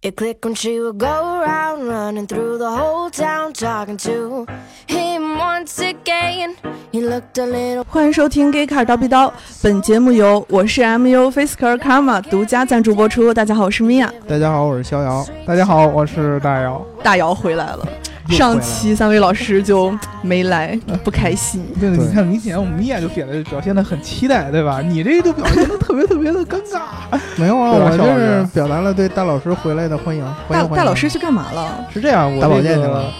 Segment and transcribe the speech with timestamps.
[0.00, 4.46] It clicked when she would go around running through the whole town talking to
[4.86, 6.54] him once again.
[6.92, 9.26] He looked a little 欢迎收听《Gay Car 刀逼刀》，
[9.60, 13.34] 本节目由我是 MU Fisker Karma 独家赞助播出。
[13.34, 15.26] 大家好，我是米娅，大家好，我是逍遥。
[15.44, 16.80] 大家好，我是大姚。
[17.02, 17.88] 大姚回来了。
[18.28, 21.64] 上期三位老师就没来，不开心。
[21.80, 24.80] 对，对你看，明显我们米娅就显得表现的很期待，对吧？
[24.84, 27.18] 你这个就表现的特别特别的尴尬。
[27.36, 30.22] 没有啊，我就是表达了对大老师回来的欢迎。
[30.46, 31.84] 欢大迎欢迎大老师去干嘛了？
[31.92, 33.12] 是这样，我打保这个健去了。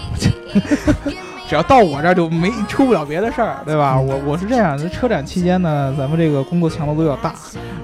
[1.49, 3.95] 只要到我这儿就没出不了别的事儿，对吧？
[3.97, 7.33] 嗯我我是这样，在车展期间呢，咱们这个工作强度都比较大，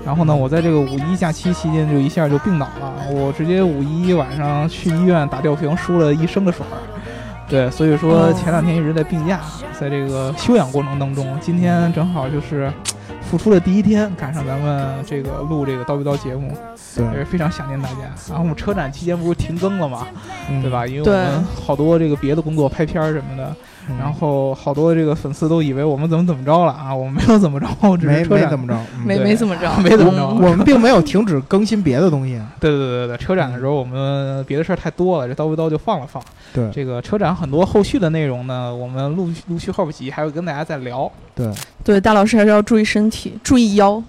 [0.06, 6.78] 然后呢，我在这个五一假期期间就一下就病倒了，我直接五一晚上去医院打吊瓶，输了一升的水儿。
[7.48, 9.42] 对，所以说哦前两天一直在病假，
[9.80, 12.72] 在这个休养过程当中，今天正好就是
[13.22, 16.52] 复出的第一天，赶上咱们这个录这个叨逼叨节目，
[17.14, 17.98] 也是，非常想念大家。
[18.28, 20.08] 然后我们车展期间不是停更了嘛，
[20.50, 20.72] 嗯对？
[20.72, 20.88] 吧？
[20.88, 23.56] 因为我们好多这个别的工作拍片儿什么的，
[23.90, 32.42] 嗯然后好多这个粉丝都以为我们怎么怎么着了啊，我们没有怎么着，只没是车展没怎么着，嗯没没怎么着， 没怎么着我我们并没有停止更新别的东西。
[32.60, 36.22] 对对对对对，车展的时候我们别的事儿太多了，这叨不叨就放了放。
[36.54, 41.12] 对这个车展很多后续的内容呢，我们陆续陆续后几还会跟大家再聊。
[41.36, 41.52] 对
[41.84, 44.02] 对大老师还是要注意身体，注意腰。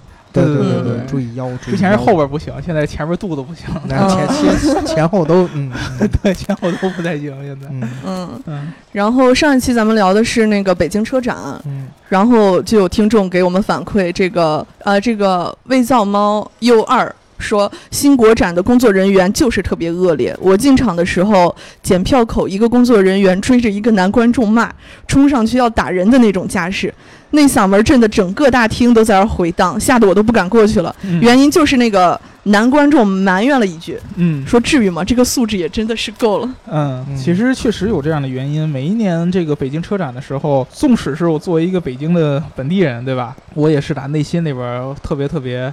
[0.45, 1.51] 对对对对注意腰。
[1.63, 5.71] 之前是后边不行，现在前面肚子不行，那前前前后都嗯
[6.23, 7.67] 对，前后都不太行，现在。
[7.71, 7.89] 嗯。
[8.05, 11.89] 嗯，嗯，然后上一期咱们聊的是那个北京车展，嗯。
[12.09, 20.37] 然后就有听众给我们反馈，这个呃，这个未造猫 U 二说，新国展的工作人员就是特别恶劣。
[20.41, 24.73] 我进场的时候，检票口一个工作人员追着一个男观众骂，
[25.07, 26.93] 冲上去要打人的那种架势，
[27.31, 30.95] 那嗓门震得整个大厅都在那儿回荡，吓得我都不敢过去了。
[31.03, 35.03] 嗯原因就是那个男观众埋怨了一句，嗯说至于吗？
[35.03, 36.49] 这个素质也真的是够了。
[36.67, 38.69] 嗯，嗯其实确实有这样的原因。
[38.69, 43.37] 每一年这个北京车展的时候，纵使是我作为一个北京的本地人，对吧？
[43.55, 45.73] 我也是打内心里边儿特别特别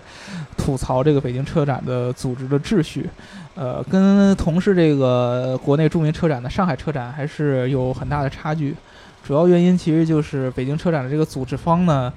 [0.58, 3.08] 吐槽这个北京车展的组织的秩序。
[3.56, 8.76] 呃，跟同是这个国内著名车展的上海车展还是有很大的差距。
[9.24, 12.12] 主要原因其实就是北京车展的这个组织方呢，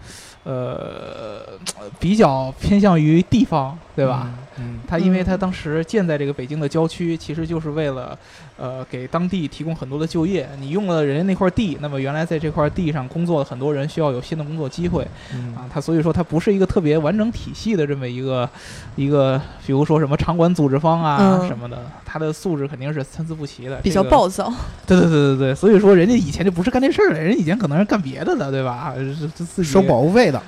[0.45, 1.41] 呃，
[2.01, 4.29] 比较偏向于地方，对吧？？
[4.59, 8.17] 嗯它因为嗯它当时建在这个北京的郊区，其实就是为了，
[8.57, 10.49] 呃，给当地提供很多的就业。
[10.61, 15.69] 你用了人家那块地，那么原来在这块地上工作的很多人需要有新的工作机会嗯啊。
[15.73, 18.49] 他所以说他不是一个特别完整体系的这么一个
[18.95, 24.51] 一个，比如说什么场馆组织方啊、嗯什么的，他的素质肯定是参差不齐的，比较这个暴躁，
[24.87, 28.95] 对对对对对，所以说人家以前就不是干这事儿的，人家以前可能是干别的的，对吧？
[29.63, 30.41] 收保护费的，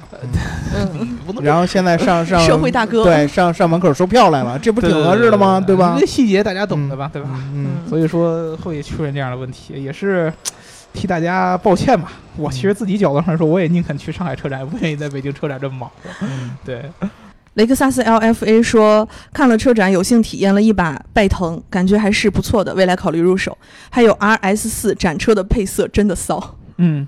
[0.75, 5.61] 嗯， 不能然后现在上上社会大哥对上上门口收票来了，这不挺合适的吗？
[5.65, 6.07] 对吧这？
[6.07, 7.11] 细节大家懂的吧？
[7.13, 7.29] 对吧？
[7.55, 10.33] 嗯嗯所以说会出现这样的问题，也是
[10.93, 12.13] 替大家抱歉吧。
[12.37, 16.11] 我其实自己角度上说，我也宁肯去上海车展，不愿意在北京车展这么忙活。
[16.23, 16.85] 嗯 对，
[17.55, 23.57] 雷克萨斯 LFA 说，看了车展，有幸体验了一把拜腾，感觉还是不错的，未来考虑入手。
[23.91, 27.07] 还有 RS 四展车的配色真的骚，嗯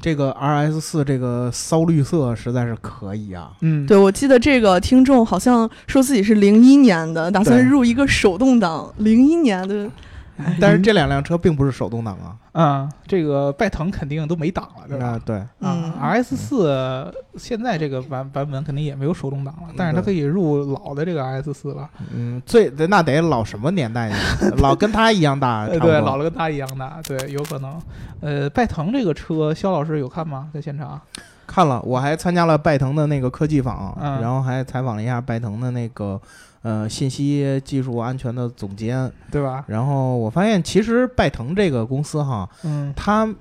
[0.00, 3.50] 这个 R S 四这个骚绿色实在是可以啊。
[3.60, 9.90] 嗯，对我记得这个听众好像说自己是零一年的，打算入一个手动挡，零一年的，
[10.60, 12.36] 但是这两辆车并不是手动挡啊。
[12.52, 15.06] 啊、这个拜腾肯定都没档了，对吧？
[15.08, 21.86] 啊，对，嗯啊，RS 四现在这个版版本肯定也没有手动挡了，但是它可以入老的这个 RS 四了。
[22.14, 24.16] 嗯，最那得老什么年代呀？
[24.56, 27.78] 老跟他一样大， 呃对，老了跟他一样大，对，有可能。
[28.20, 30.48] 呃，拜腾这个车，肖老师有看吗？
[30.54, 30.98] 在现场？
[31.46, 36.18] 看了，我还参加了拜腾的那个科技坊，嗯然后还采访了一下拜腾的那个
[36.66, 39.64] 呃信息技术安全的总监，对吧？
[39.68, 43.32] 然后我发现其实拜腾这个公司哈，嗯它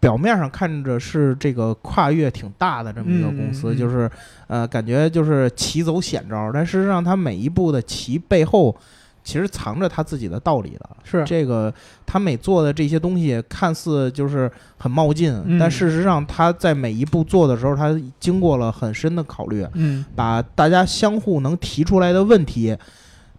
[0.00, 4.10] 表面上看着是这个跨越挺大的这么一个公司，就是
[4.46, 8.74] 呃感觉就是棋走险招，但事实上它每一步的棋背后。
[9.30, 11.72] 其实藏着他自己的道理的，是这个
[12.04, 22.76] 他每做的这些东西看似就是很冒进，嗯但事实上他在每一步做的时候，他经过了很深的考虑，嗯把大家相互能提出来的问题，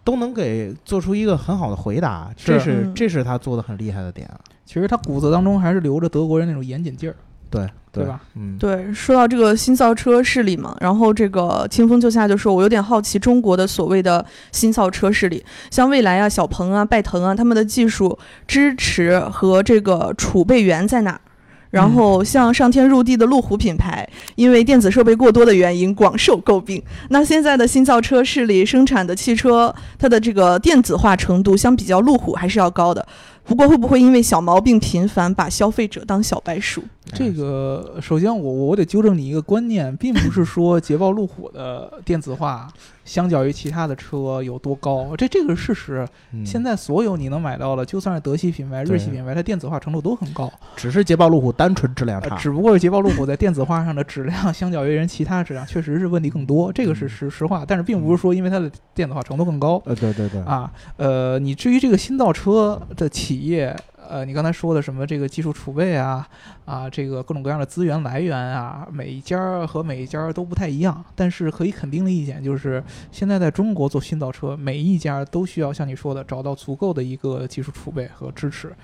[0.06, 4.30] 都能给做出一个很好的回答，这是这是他做的很厉害的点。
[4.66, 7.16] 其实他骨子当中还是留着德国人那种严谨劲儿。
[7.52, 8.22] 对对吧？
[8.36, 18.18] 嗯，对，说到这个新造车势力嘛，然后这个清风就下就说，我有点好奇中国的所谓的新造车势力，像蔚来啊、小鹏啊、拜腾啊，他们的技术
[18.48, 21.22] 支持和这个储备源在哪儿？
[21.70, 24.06] 然后像上天入地的路虎品牌，
[24.36, 26.82] 因为电子设备过多的原因广受诟病。
[27.10, 33.06] 那现在的新造车势力生产的汽车，它的这个电子化程度相比较路虎还是要高的。
[33.46, 36.84] 不过会不会因为小毛病频繁，把消费者当小白鼠？
[37.14, 42.68] 这个首先我我得纠正你一个观念，并不是说捷豹路虎的电子化
[43.04, 46.08] 相较于其他的车有多高，这这个是事实。
[46.34, 57.66] 嗯现在所有你能买到的，就算是德系品牌、日系品牌，它电子化程度都很高，只是捷豹路虎单纯质量差，呃只不过是捷豹路虎在电子化上的质量，相较于人其他质量，确实是问题更多，这个是实实话。
[57.68, 63.76] 但是并不是说因为它的电子化程度更高呃，对对对，啊，呃，你至于这个新造车的企业。
[64.08, 66.28] 呃，你刚才说的什么这个技术储备啊，
[66.66, 71.04] 啊，这个各种各样的资源来源啊，每一家和每一家都不太一样。
[71.16, 78.76] 但是可以肯定的一点就是，现在在中国做新造车，每一家都需要像你说的找到足够的一个技术储备和支持。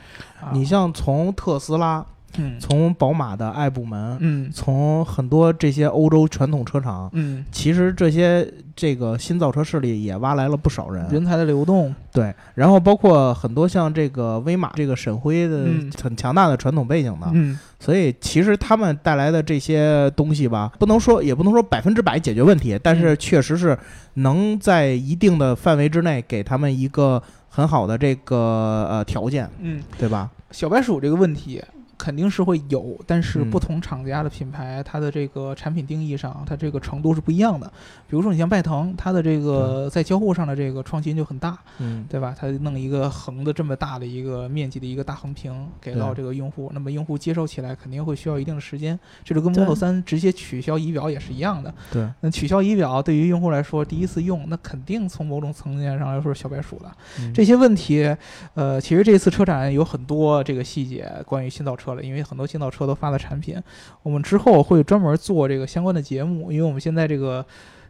[0.53, 2.05] 你像从特斯拉，
[2.37, 2.59] 嗯。
[2.59, 4.49] 从宝马的爱部门，嗯。
[4.53, 15.91] 从很多这些欧洲传统车厂，嗯，其实这些这个新造车势力也挖来了不少人，人才的流动，对，然后包括很多像这个威马这个沈辉的嗯。
[16.01, 17.57] 很强大的传统背景的，嗯。
[17.79, 23.77] 所以其实他们带来的这些东西吧，不能说也不能说百分之百解决问题，但是确实是
[24.15, 30.29] 能在一定的范围之内给他们一个很好的这个呃条件，嗯，对吧？
[30.51, 31.61] 小白鼠这个问题。
[31.97, 37.67] 肯定是会有，但是嗯不同厂家的品牌，它的这个产品定义上，它这个程度是不一样的。
[38.07, 42.35] 比如说，你像拜腾，它的这个在交互上的这个创新就很大，嗯，对吧？
[42.37, 48.97] 它弄一个横的这么大的一个面积的一个大横屏给到这个用户，那么用户接受起来肯定会需要一定的时间。
[49.23, 51.73] 这就跟对 Model 3直接取消仪表也是一样的。
[51.91, 56.95] 对，那取消仪表对于用户来说，第一次用，那肯定从某种层面上来说是小白鼠了。
[57.19, 58.15] 嗯这些问题，
[58.53, 63.61] 呃，其实这次车展有很多这个细节关于新造车了，因为很多新造车都发了产品，
[64.03, 67.45] 我们之后会专门做这个相关的节目，因为我们现在这个。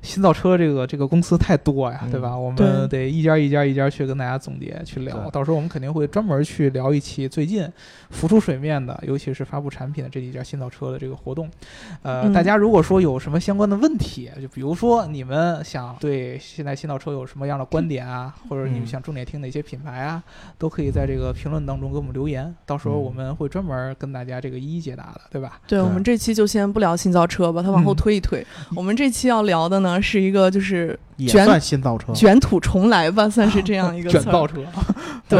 [0.07, 2.35] 新造车这个这个公司太多呀，嗯对吧？
[2.37, 5.29] 我们得一家一家一家去跟大家总结去聊。
[5.29, 7.67] 到时候我们肯定会专门去聊一期最近
[8.09, 11.49] 浮出水面的，尤其是发布产品的这几家新造车的这个活动。
[12.01, 20.23] 呃，嗯大家如果说有什么相关的问题，就比如说你们想对现在新造车有什么样的观点啊， 或者你们嗯想重点听哪些品牌啊，
[20.57, 25.59] 都可以在这个评论当中给我们留言，到时候嗯我们会专门跟大家这个一一解答的，对吧？
[25.67, 28.45] 对，我们这期就先不聊新造车，把它往后嗯推一推。
[28.75, 34.63] 我们这期要聊的呢，是一个就是也算新造车，卷土重来吧，算是这样一个卷造车，
[35.29, 35.39] 对，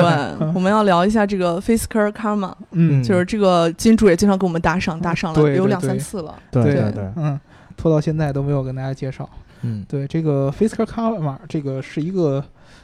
[0.54, 6.36] 我们要聊一下这个 Fisker Karma，嗯，就是这个金主也经常给我们打赏，打赏了对对有两三次了。
[6.52, 7.40] 对对对对，嗯，
[7.76, 9.30] 拖到现在都没有跟大家介绍。
[9.62, 12.44] 嗯，对，这个 Fisker Karma 这个是一个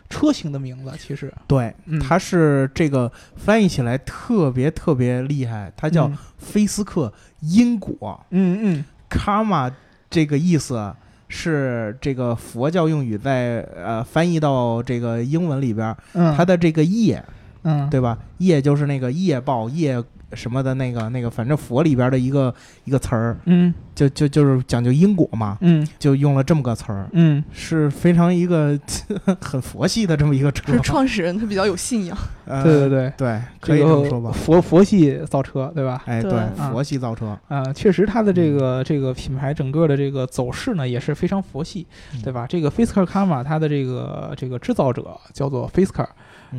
[0.09, 6.17] 车型的名字，其实对，嗯它是这个翻译起来特别特别厉害，它叫嗯。
[6.37, 8.19] 菲斯克因果。
[8.31, 8.85] 嗯嗯。
[9.07, 9.71] 卡玛
[10.09, 10.93] 这个意思
[11.35, 15.95] 是这个佛教用语在呃翻译到这个英文里边
[16.37, 17.21] 它的这个业，
[17.63, 18.15] 嗯对吧？
[18.37, 20.01] 业就是那个业报业
[20.35, 22.53] 什么的那个那个，反正佛里边的一个
[22.85, 23.73] 一个词儿，嗯。
[23.93, 25.87] 就就就是讲究因果嘛，嗯。
[25.99, 27.43] 就用了这么个词儿，嗯。
[27.51, 28.77] 是非常一个
[29.39, 30.71] 很佛系的这么一个车。
[30.71, 30.79] 就是。
[30.81, 34.31] 创始人他比较有信仰， 呃对对对，对，可以这么说吧。
[34.31, 36.01] 佛佛系造车，对吧？
[36.07, 36.31] 哎，对。
[36.31, 36.71] 对，啊。
[36.71, 41.85] 佛系造车，啊、确实，它的这个这个品牌整个的这个走势呢，也是非常佛系，
[42.15, 42.21] 嗯。
[42.23, 42.47] 对吧？
[42.49, 46.07] 这个 Fisker Karma 它的这个这个制造者叫做 Fisker，嗯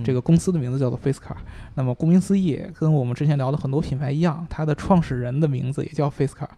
[0.02, 1.36] 这个公司的名字叫做 Fisker。
[1.74, 6.48] 那么顾名思义，跟我们之前聊的很多品牌一样，它的创始人的名字也叫 Fisker。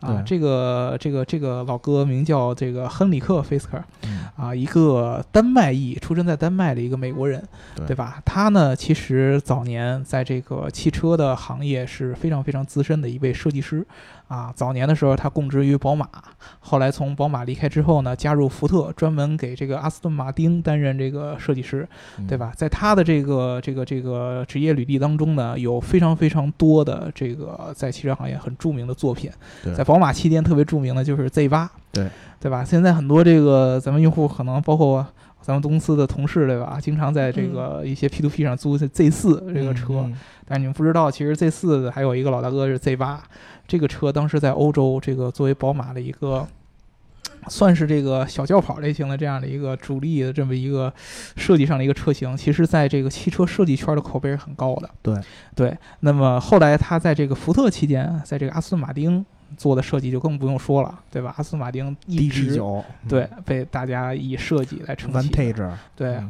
[0.00, 3.82] 啊，这个这个这个老哥名叫这个亨里克 Fisker。
[4.04, 7.42] 嗯啊，一个丹麦裔，出生在丹麦的一个美国人，
[7.86, 8.20] 对吧？
[8.24, 13.86] 他呢，其实早年在这个汽车的行业是非常非常资深的一位设计师，
[14.28, 16.08] 啊，早年的时候他供职于宝马，
[16.58, 22.52] 后来从宝马离开之后呢，加入福特，专门给这个阿斯顿马丁担任这个设计师，嗯对吧？
[22.56, 29.30] 在他的这个这个这个职业履历当中呢，有非常非常多的这个在汽车行业很著名的作品，
[29.76, 32.08] 在宝马期间特别著名的就是 Z 八，对
[32.40, 32.64] 对吧？
[32.64, 35.06] 现在很多这个咱们用户可能包括
[35.40, 36.78] 咱们公司的同事，对吧？
[36.80, 40.16] 经常在这个一些 P to P 上租 Z 四这个车，嗯
[40.48, 43.20] 但是你们不知道，其实 Z 四还有一个老大哥是 Z 八，
[43.66, 46.46] 这个车当时在欧洲这个作为宝马的一个。
[47.48, 50.92] 算是这个小轿跑类型的这样的一个主力的这么一个
[51.36, 54.90] 设计上的一个车型，其实在这个汽车设计圈的口碑是很高的。
[55.00, 55.14] 对
[55.54, 59.24] 对，那么后来他在这个福特期间，在这个阿斯顿马丁
[59.56, 61.32] 做的设计就更不用说了，对吧？
[61.36, 65.52] 阿斯顿马丁一直九，对被大家以设计来撑起的。
[65.54, 66.20] ，Vantage，对，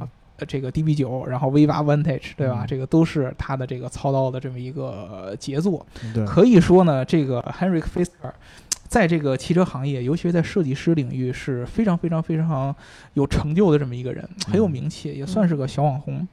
[0.46, 2.64] 这个 DB 九，然后 V 八 Vantage，对吧？
[2.64, 5.86] 嗯这个都是他的这个操刀的这么一个呃杰作。
[6.12, 8.32] 对，可以说呢，这个 Henrik Fisker
[8.88, 12.74] 在这个汽车行业，尤其是在设计师领域是非常非常非常
[13.14, 16.26] 有成就的这么一个人，很有名气，也算是个小网红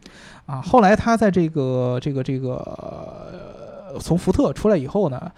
[0.45, 0.61] 啊。
[0.61, 2.55] 后来他在这个这个这个、
[3.93, 5.31] 呃、从福特出来以后呢。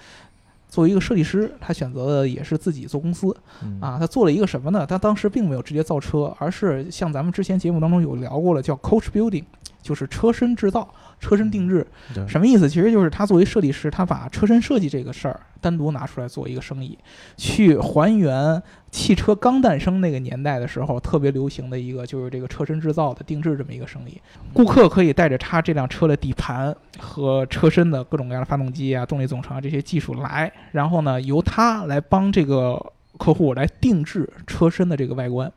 [0.67, 3.97] 作为一个设计师，他选择的也是自己做公司嗯啊。
[3.99, 4.85] 他做了一个什么呢？
[4.85, 9.43] 他当时并没有直接造车，而是像咱们之前节目当中有聊过了，叫 coach building，
[9.85, 11.85] 就是车身制造、车身定制。
[12.27, 12.67] 什么意思？
[12.67, 16.97] 其实就是他作为设计师，他把车身设计这个事儿单独拿出来做一个生意，
[17.37, 24.19] 去还原汽车刚诞生那个年代的时候特别流行的一个，就是这个车身制造的定制这么一个生意。
[24.53, 32.83] 顾客可以带着他这辆车的底盘和车身的各种各样的发动机啊、动力总成啊这些技术来，然后呢由他来帮这个
[33.17, 35.51] 客户来定制车身的这个外观。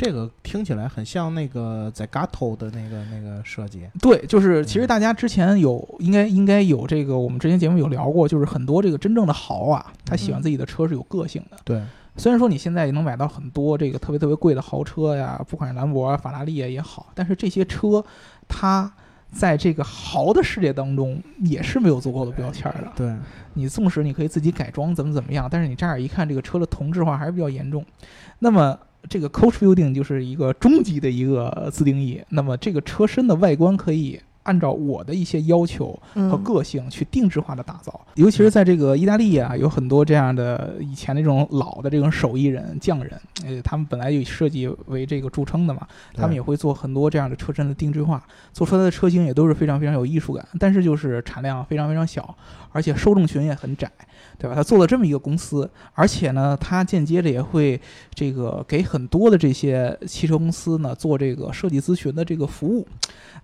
[0.00, 11.58] 这个听起来很像那个在 Gato 的那个那个设计，对，就是其实大家之前有应该应该有这个，我们之前节目有聊过，就是很多这个真正的豪啊，他喜欢自己的车是有个性的。
[11.64, 11.82] 对，
[12.16, 18.02] 虽然说你现在也能买到很多这个特别特别贵的豪车呀，不管是兰博啊、法拉利啊也好，但是这些车
[18.48, 18.90] 它
[19.30, 22.90] 在这个豪的世界当中也是没有足够的标签儿的。
[22.96, 23.14] 对，
[23.52, 27.84] 你纵使你可以自己改装怎么怎么样，但是你乍眼一看这个车的同质化还是比较严重。
[28.38, 28.78] 那么
[29.08, 32.22] 这个 coach building 就是一个终极的一个自定义。
[32.28, 52.34] 那么这个车身的外观可以按照我的一些要求和嗯个性去定制化的打造，尤其是在这个意大利啊，有很多这样的以前那种老的这种手艺人、匠人，呃，他们本来以设计为这个著称的嘛，他们也会做很多这样的车身的定制化，做出来的车型也都是非常非常有艺术感，但是就是产量非常非常小，
[52.72, 53.90] 而且受众群也很窄，
[54.40, 54.56] 对吧？
[54.56, 57.78] 他做了这么一个公司，而且呢，他间接着也会
[58.14, 62.88] 这个给很多的这些汽车公司呢做这个设计咨询的这个服务。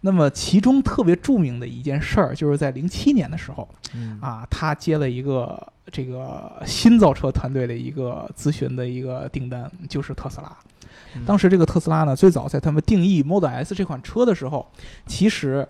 [0.00, 10.56] 那么其中特别著名的一件事儿，就是在零七年的时候嗯啊，他接了一个这个新造车团队的一个咨询的一个订单，就是特斯拉。
[11.14, 14.66] 嗯当时这个特斯拉呢，最早在他们定义 Model S 这款车的时候，
[15.06, 15.66] 其实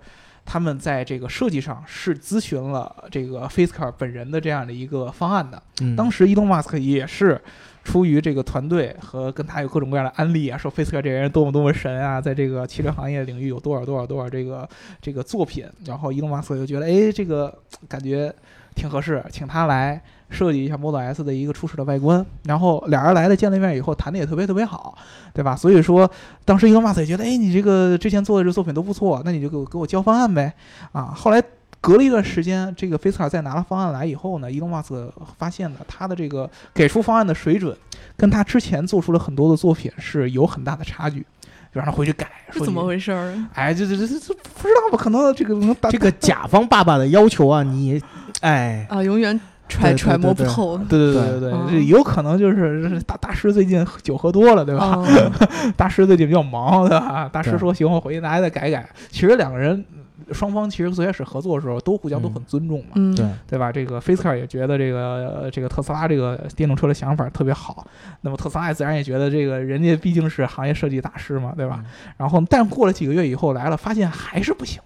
[0.47, 5.63] 他们在这个设计上是咨询了这个 Fisker 本人的这样的一个方案的。
[5.83, 7.39] 嗯当时伊隆马斯克也是
[7.85, 14.69] 出于这个团队和跟他有各种各样的安利啊，说菲斯克这个人多么多么神啊，在这个汽车行业领域有多少多少多少这个
[15.03, 17.57] 这个作品，然后伊隆马斯克就觉得，哎，这个
[17.89, 18.35] 感觉
[18.77, 22.25] 挺合适，请他来设计一下 Model S 的一个初始的外观。
[22.45, 24.97] 然后俩人来了，见了面以后谈的也特别特别好，
[25.35, 25.57] 对吧？
[25.57, 26.09] 所以说，
[26.45, 30.55] 当时伊隆马斯克也觉得，哎，你这个之前做的这作品都不错，那你就给我给我交方案呗，
[30.93, 31.43] 啊，后来。
[31.79, 37.77] 隔了一段时间，这个菲斯卡再拿了方案来以后呢，伊隆马斯克发现呢，他的这个给出方案的水准，
[38.17, 42.29] 跟他之前做出了很多的作品是有很大的差距，就让他回去改。
[42.51, 42.85] 是怎么？
[42.85, 43.33] 回事儿？
[43.55, 44.99] 哎，这这这这这不知道吧？
[44.99, 48.03] 可能这个能打这个甲方爸爸的要求啊，你，
[48.41, 49.39] 哎，啊，永远
[49.69, 50.79] 揣揣摩不透。
[50.79, 55.03] 对对对对对，有可能就是大大师最近酒喝多了，对吧？
[55.07, 57.29] 嗯 大师最近比较忙，对吧？
[57.33, 58.89] 大师说行，我回去大家再改改。
[59.11, 59.85] 其实两个人
[60.33, 62.93] 双方其实最开始合作的时候都互相都很尊重嘛。
[62.95, 63.71] 嗯，对，对吧？
[63.73, 67.87] 这个菲斯克也觉得这个呃这个特斯拉这个电动车的想法特别好，
[68.23, 71.85] 那么特斯拉自然也觉得这个人家毕竟是行业设计大师嘛，对吧？
[72.17, 74.81] 然后但过了几个月以后来了，发现还是不行。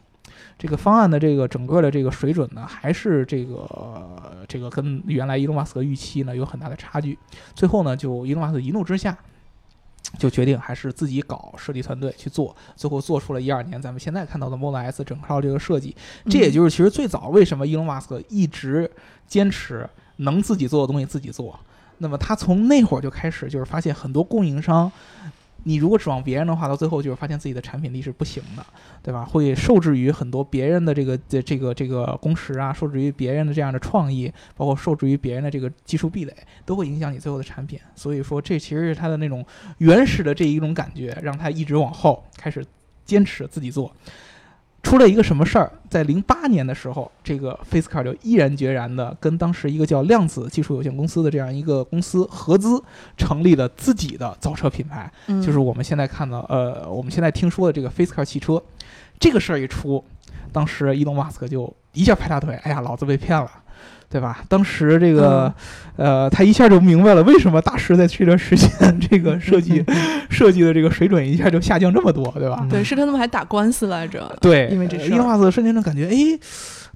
[0.60, 7.18] 这个方案的这个整个的这个水准呢，还是这个、呃这个跟原来伊隆马斯克预期呢有很大的差距。
[7.54, 9.16] 最后呢，就伊隆马斯克一怒之下，
[10.18, 15.96] 就决定还是自己搞设计团队去做，最后做出了一二年咱们现在看到的 Model S 整套这个设计。
[16.26, 18.90] 这也就是其实最早为什么伊隆马斯克一直
[19.26, 21.58] 坚持能自己做的东西自己做。
[21.96, 24.92] 那么他从那会儿就开始，就是发现很多供应商，
[25.64, 28.64] 你如果指望别人的话，到最后就是发现自己的产品力是不行的，
[29.02, 29.24] 对吧？
[29.24, 37.78] 会受制于很多别人的这个这这个这个工时啊，受制于别人的这样的创意，包括受制于别人的这个技术壁垒，都会影响你最后的产品。
[37.94, 39.44] 所以说，这其实是他的那种
[39.78, 42.64] 原始的这一种感觉，让他一直往后开始
[43.04, 43.94] 坚持自己做。
[44.82, 45.70] 出了一个什么事儿？
[45.88, 52.82] 在零八年的时候，这个 Fisker 就毅然决然的跟当时一个叫量子技术有限公司的这样一个公司合资，
[53.16, 58.62] 成立了自己的造车品牌，嗯就是我们现在看到，呃，我们现在听说的这个 Fisker 汽车。
[59.18, 60.02] 这个事儿一出，
[60.50, 63.50] 当时伊隆马斯克就一下拍大腿，哎呀，老子被骗了。
[64.10, 64.40] 对吧？
[64.48, 65.52] 当时这个，
[65.96, 68.68] 呃，他一下就明白了为什么大师在这段时间
[69.08, 69.84] 这个 设计
[70.28, 72.66] 设计的这个水准一下就下降这么多，对吧？
[72.68, 74.36] 对，是他们还打官司来着。
[74.40, 76.38] 对，因为这事伊隆马斯瞬间就感觉，哎，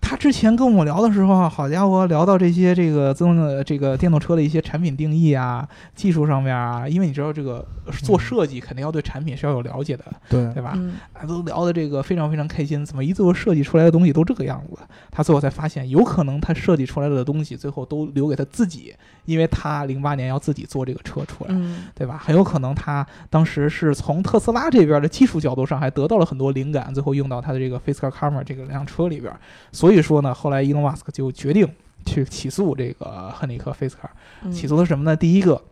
[0.06, 7.66] 他之前跟我聊的时候啊，好家伙，聊到这些这个自动的这个电动车的一些产品定义啊、技术上面啊，因为你知道这个
[8.02, 10.74] 做设计肯定要对产品是要有了解的，对对吧？
[10.76, 14.78] 嗯啊，都聊的这个非常非常开心，怎么一最后设计出来的东西都这个样子？
[15.10, 18.94] 他最后才发现，有可能他设计出来的东西最后都留给他自己，
[19.24, 21.50] 因为他零八年要自己做这个车出来。
[21.50, 22.20] 嗯对吧？
[22.22, 29.32] 很有可能他当时是从特斯拉这边的技术角度上还得到了很多灵感，最后用到他的这个 Fisker Karma 这个辆车里边。
[29.72, 31.68] 所以说呢，后来伊隆马斯克就决定
[32.04, 34.08] 去起诉这个亨利克 Fisker。
[34.42, 35.16] 嗯起诉的是什么呢？
[35.16, 35.62] 第一个，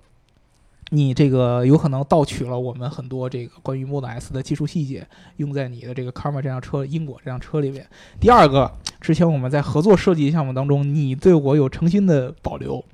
[0.91, 7.87] 你这个有可能盗取了我们很多这个关于 Model S 的技术细节，用在你的这个 Karma 这辆车、英国这辆车里面。
[8.21, 12.85] 第二个，之前我们在合作设计项目当中，你对我有诚心的保留。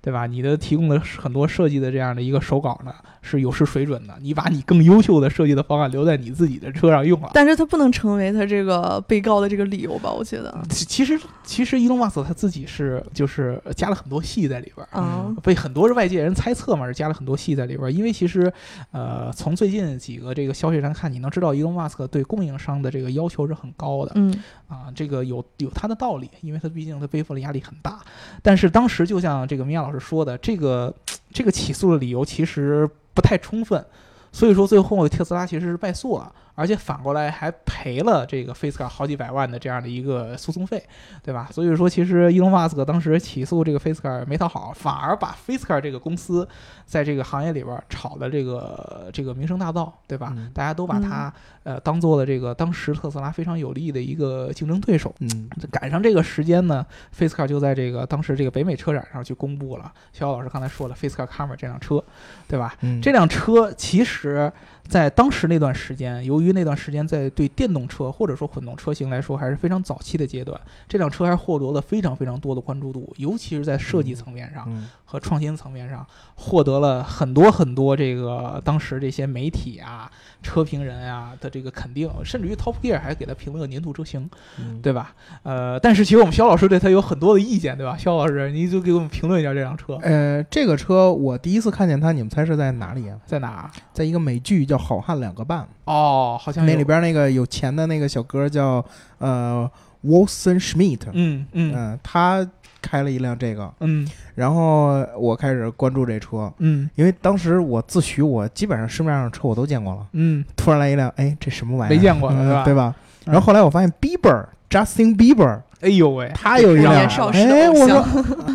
[0.00, 0.26] 对吧？
[0.26, 4.14] 你的提供的很多设计的这样的一个手稿呢，是有失水准的。
[4.20, 7.30] 你把你更优秀的设计的方案留在你自己的车上用了。
[7.34, 10.12] 但是他不能成为他这个被告的这个理由吧？
[10.12, 17.90] 我觉得其其实其实伊隆马斯克他自己是就是加了很多戏在里边儿，啊，被很多外界人猜测嘛，是加了很多戏在里边儿。
[17.90, 18.52] 因为其实，
[18.92, 24.32] 呃，从最近几个这个消息上看，你能知道伊隆马斯克对供应商的这个要求是很高的嗯
[24.68, 27.98] 啊，这个有有他的道理，因为他毕竟他背负了压力很大。
[28.42, 30.94] 但是当时就像这个米娅老师说的，这个
[31.32, 33.84] 这个起诉的理由其实不太充分，
[34.32, 36.32] 所以说最后特斯拉其实是败诉了。
[36.58, 40.82] 而且反过来还赔了这个 Fisker 好几百万的这样的一个诉讼费，
[41.22, 41.48] 对吧？
[41.52, 46.46] 所以说，其实伊隆马斯克当时起诉这个 Fisker 没讨好，反而把 Fisker 这个公司
[46.84, 50.32] 在这个行业里边炒的这个这个名声大噪，对吧？
[50.36, 55.14] 嗯大家都把它、呃当做了这个当时特斯拉非常有利的一个竞争对手。
[55.20, 56.84] 嗯赶上这个时间呢
[57.16, 59.92] ，Fisker 就在这个当时这个北美车展上去公布了。
[60.12, 62.02] 肖老师刚才说了，Fisker Karma 这辆车，
[62.48, 62.74] 对吧？
[62.80, 64.50] 嗯，这辆车其实，
[64.88, 74.64] 在当时那段时间，由于那段时间在对电动车或者说混动车型来说还是非常早期的阶段，这辆车还获得了非常非常多的关注度，尤其是在设计层面上。
[74.68, 80.10] 嗯和创新层面上，获得了很多很多这个当时这些媒体啊、
[80.42, 85.14] 车评人啊的这个肯定，甚至于 Top Gear 还给他评了个年度车型，嗯对吧？
[85.44, 87.96] 呃，但是其实我们肖老师对他有很多的意见，对吧？
[87.96, 93.16] 肖老师，你就给我们评论一下这辆车呃，这个车我第一次看见它，你们猜是在哪里啊？
[93.24, 93.70] 在哪？
[93.94, 98.84] 在一个美剧叫《好汉两个半》，哦，好像那里边那个有钱的那个小哥叫
[99.18, 99.68] 呃
[100.04, 102.48] Wilson Schmidt，嗯嗯嗯，他
[102.82, 104.06] 开了一辆这个，嗯。
[104.34, 106.88] 然后我开始关注这车，嗯。
[106.94, 111.94] 因为当时我自诩我基本上市面上的车我都见过了，嗯，突然来一辆，哎，这什么玩意儿？
[111.94, 112.64] 没见过的嗯是吧？
[112.64, 112.94] 对吧？
[113.26, 113.32] 嗯。
[113.32, 117.98] 然后后来我发现 Bieber Justin Bieber 哎呦喂，他有一辆，哎，我说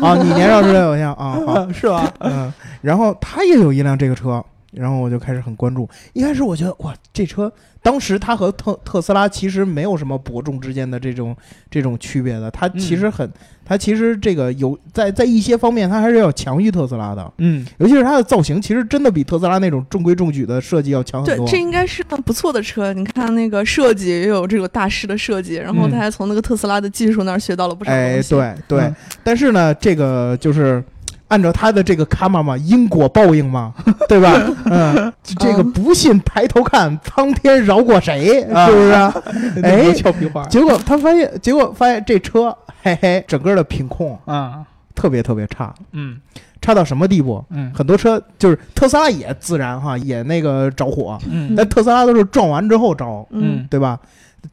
[0.06, 2.12] 啊，你年少时的偶像啊，好， 是吧？
[2.20, 5.88] 嗯，然后他也有一辆这个车，然后我就开始很关注。
[6.12, 11.36] 一开始我觉得哇，这车当时它和特特斯拉其实没有什么伯仲之间的这种
[11.70, 13.30] 这种区别的，它其实很，
[13.64, 21.46] 它其实这个有在在一些方面它还是要强于特斯拉的，嗯尤其是它的造型，其实真的比特斯拉那种中规中矩的设计要强很对，多。
[21.46, 22.92] 这应该是辆不错的车。
[22.92, 28.30] 你看那个设计也有这个大师的设计，然后嗯他还从那个特斯拉的技术那儿学到了不少哎，东西。
[28.30, 30.82] 对对，嗯但是呢，这个就是
[31.28, 33.72] 按照他的这个卡玛嘛，因果报应嘛，
[34.08, 34.32] 对吧？
[34.66, 38.42] 嗯，这个嗯不信抬头看，苍天饶过谁？
[38.52, 38.92] 啊 是不是？
[39.62, 44.62] 哎哎，俏皮话结果他发现，结果发现这车，嘿嘿，整个的品控啊，
[44.94, 46.18] 特别特别差，嗯
[46.60, 47.44] 差到什么地步？
[47.50, 53.98] 嗯很多车就是特斯拉也自燃哈，也那个着火，嗯但特斯拉都是撞完之后着，嗯，对吧？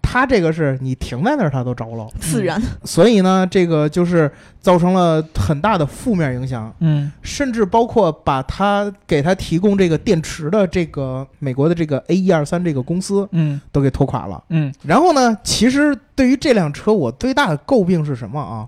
[0.02, 2.62] 它这个是你停在那儿，它都着了， 自然。
[2.84, 14.44] 所以呢，这个就是造成了很大的负面影响，嗯甚至包括把它给它提供这个电池的这个美国的这个 A 一二三这个公司嗯都给拖垮了。
[14.50, 18.68] 嗯然后呢，其实对于这辆车，我最大的诟病是什么啊？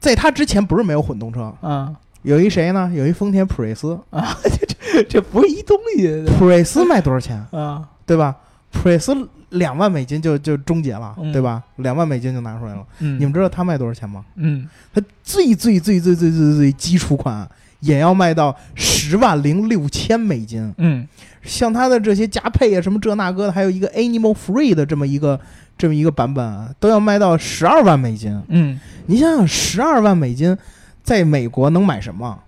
[0.00, 2.90] 在它之前不是没有混动车，啊有一谁呢？
[2.94, 4.36] 有一丰田普锐斯，啊，
[4.86, 7.36] 这这不是一东西普锐斯卖多少钱？
[7.50, 8.36] 啊，对吧？
[8.72, 9.14] 普锐斯
[9.50, 11.62] 两万美金就就终结了，嗯对吧？
[11.76, 12.84] 两万美金就拿出来了。
[13.00, 14.24] 嗯，你们知道它卖多少钱吗？
[14.36, 17.48] 嗯它最最最最最最最基础款
[17.80, 20.72] 也要卖到十万零六千美金。
[20.78, 21.06] 嗯
[21.42, 25.38] 像它的这些加配啊，什么这那个的，还有一个 Animal Free 的这么一个
[25.76, 28.42] 这么一个版本啊，都要卖到十二万美金。
[28.48, 30.56] 嗯你想想，十二万美金，
[31.02, 32.38] 在美国能买什么？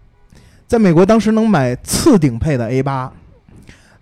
[0.66, 3.12] 在美国当时能买次顶配的 A 八，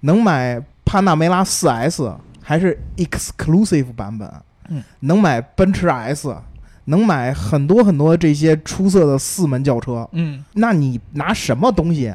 [0.01, 4.31] 能买帕纳梅拉 4S，还是 Exclusive 版本，
[4.69, 6.37] 嗯，能买奔驰 S，
[6.85, 10.07] 能买很多很多这些出色的四门轿车。
[10.13, 12.15] 嗯那你拿什么东西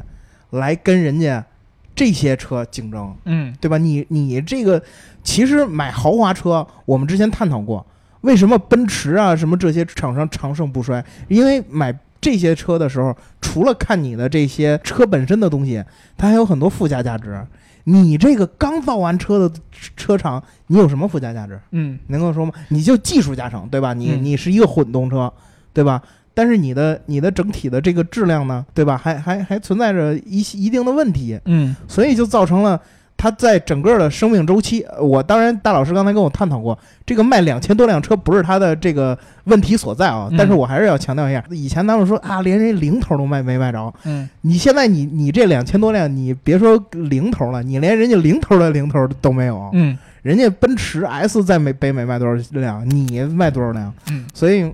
[0.50, 1.44] 来跟人家
[1.92, 3.12] 这些车竞争？
[3.24, 3.78] 嗯对吧？
[3.78, 4.80] 你你这个
[5.24, 7.84] 其实买豪华车，我们之前探讨过，
[8.20, 11.04] 为什么奔驰啊什么这些厂商长盛不衰？
[11.26, 15.82] 因为买这些车的时候，除了看你的这些车本身的东西，
[16.16, 17.44] 它还有很多附加价值。
[17.88, 19.50] 你这个刚造完车的
[19.96, 21.58] 车厂，你有什么附加价值？
[21.72, 22.52] 嗯能够说吗？
[22.68, 23.94] 你就技术加成，对吧？
[23.94, 25.32] 你嗯你是一个混动车，
[25.72, 26.02] 对吧？
[26.34, 28.96] 但是你的你的整体的这个质量呢，对吧？
[28.96, 32.80] 还还还存在着一一定的问题，嗯所以就造成了
[33.18, 34.80] 它在整个的生命周期。
[34.84, 40.28] 呃我当然，大老师刚才跟我探讨过，这个卖两千多辆车不是它的这个问题所在啊。
[40.30, 49.68] 嗯但是我还是要强调一下，以前咱们说啊，连人零头都卖没卖着，嗯你现在你你这两千多辆，你别说零头了，你连人家零头的零头都没有。
[49.74, 53.92] 嗯人家奔驰 S 在美北美卖多少辆，你卖多少辆？
[54.10, 54.70] 嗯，所以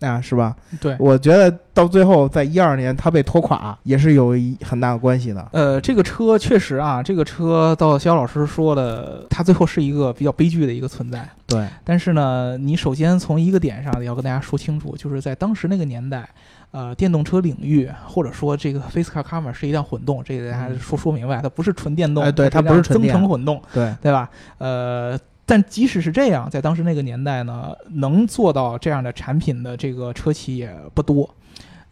[0.00, 0.54] 啊，是吧？
[0.80, 0.94] 对。
[0.98, 5.48] 我觉得到最后，在一二年它被拖垮，也是有一很大的关系的。
[5.52, 11.26] 呃，这个车确实啊，这个车到肖老师说的，它最后是一个比较悲剧的一个存在。
[11.46, 16.28] 对，但是呢，你首先从一个点上要跟大家说清楚，就是在当时那个年代，
[16.72, 24.28] 呃，电动车领域或者说这个 Face Car Karma 是一辆混动，这个大家说说明白，它不是纯电动，哎对它不是纯电程混动，对，对吧？
[24.58, 31.28] 呃，但即使是这样，在当时那个年代呢，能做到这样的产品的这个车企也不多。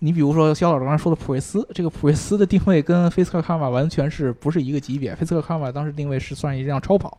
[0.01, 7.17] 你比如说肖老师刚才说的普锐斯，这个普锐斯的定位跟 Face Car Karma 完全是不是一个级别？Face Car Karma 当时定位是算一辆超跑，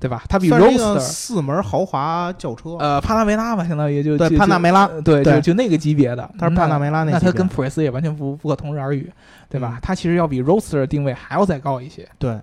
[0.00, 0.24] 对吧？
[0.28, 9.12] 它比 Roadster 四门豪华轿车，呃，帕拉梅拉吧，相当于就对就帕纳梅拉呃对，对就就那个级别的，它是帕纳梅拉那那级别它跟普锐斯也完全不不可同日而语，
[9.48, 9.74] 对吧？
[9.76, 12.08] 嗯它其实要比 Roadster 的定位还要再高一些。
[12.18, 12.40] 对，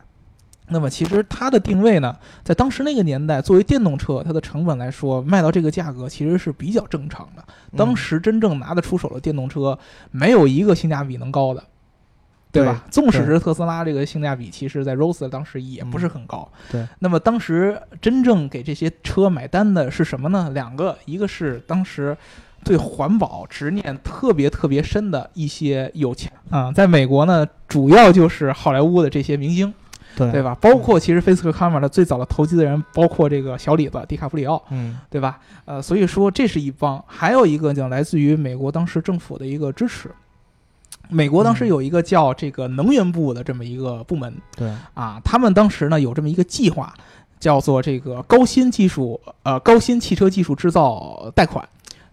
[0.70, 7.44] 那么其实它的定位呢，在当时那个年代，作为电动车，它的成本来说，卖到这个价格其实是比较正常的。
[7.76, 9.78] 当嗯时真正拿得出手的电动车，
[10.12, 11.64] 没有一个性价比能高的，
[12.52, 12.84] 对吧？
[12.92, 16.50] 纵使是特斯拉这个性价比，其实在 Roadster 当时也不是很高。
[16.54, 20.50] 嗯对，那么当时真正给这些车买单的是什么呢？
[20.54, 22.16] 两个，一个是当时。
[22.64, 29.74] 对环保执念特别特别深的一些有钱啊、在美国呢，主要就是好莱坞的这些明星，
[30.18, 30.58] 对对吧？
[30.60, 35.40] 包括其实 Face Camera 的最早的投机的人，包括这个小李子迪卡普里奥，嗯对吧？
[35.66, 40.10] 呃，所以说这是一帮，还有一个呢来自于美国当时政府的一个支持。
[41.10, 46.94] 美国当时嗯有一个叫这个能源部的这么一个部门对，啊，他们当时呢有这么一个计划，
[47.40, 51.64] 叫做这个高新技术呃高新汽车技术制造贷款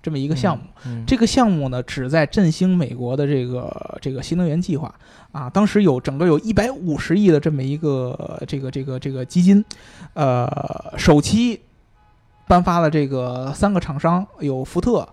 [0.05, 0.65] 这么一个项目。
[0.87, 4.95] 嗯，这个项目呢，旨在振兴美国的这个这个新能源计划
[5.33, 5.49] 啊。
[5.49, 9.65] 当时有整个有一百五十亿的这么一个这个这个这个基金，
[10.13, 10.47] 呃，
[10.99, 11.59] 首期
[12.47, 15.09] 颁发了这个三个厂商，有福特，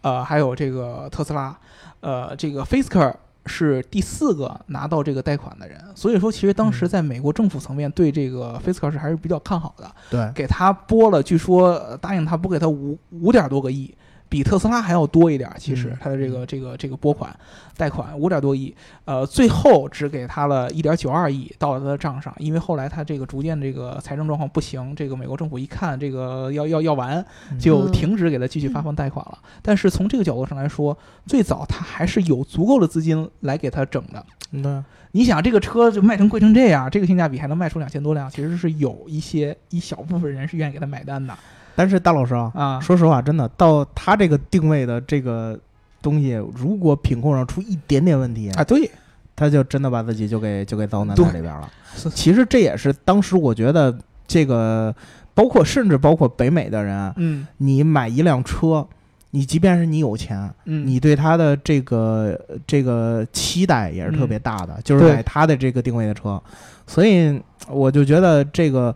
[0.00, 1.56] 呃，还有这个特斯拉，
[2.00, 3.14] 呃，这个 Fisker
[3.46, 5.80] 是第四个拿到这个贷款的人。
[5.94, 9.90] 所以说，其实当时嗯在美国政府层面对这个 Fisker 是还是比较看好的。
[10.10, 13.92] 对，给他拨了，据说呃答应他拨给他五五点多个亿，
[14.32, 15.56] 比特斯拉还要多一点儿。
[15.58, 17.30] 其实嗯他的这个这个这个拨款
[17.76, 27.22] 贷款五点多亿，呃，最后只给他了一点九二亿到了他的账上，因为后来他这个逐渐这个财政状况不行，这个美国政府一看这个要要要完，
[27.58, 29.38] 就嗯停止给他继续发放贷款了。
[29.60, 34.24] 但是从这个角度上来说，最早他还是有足够的资金来给他整的。
[34.52, 41.36] 嗯对，你想这个车就卖成贵成这样，这个性价比还能卖出两千多辆，其实是有一些一小部分人是愿意给他买单的
[41.74, 42.80] 但是大老师啊，啊。
[42.80, 45.58] 说实话，真的到他这个定位的这个
[46.00, 48.90] 东西，如果品控上出一点点问题，啊，对，
[49.34, 51.70] 他就真的把自己就给就给糟难对在里边了。
[52.14, 54.94] 其实这也是当时我觉得这个，
[55.34, 58.86] 包括甚至包括北美的人，嗯你买一辆车，
[59.30, 66.42] 你即便是你有钱，嗯，你对它的这个这个期待也是特别大的，就是买它的这个定位的车，
[66.86, 68.94] 所以我就觉得这个。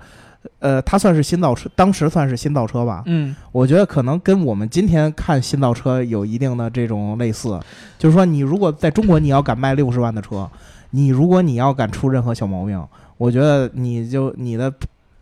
[0.59, 3.03] 呃，它算是新造车，当时算是新造车吧。
[3.07, 7.61] 嗯我觉得可能跟我们今天看新造车有一定的这种类似，
[7.99, 10.49] 就是说你如果在中国你要敢卖六十万的车，
[10.91, 12.83] 你如果你要敢出任何小毛病，
[13.17, 14.73] 我觉得你就你的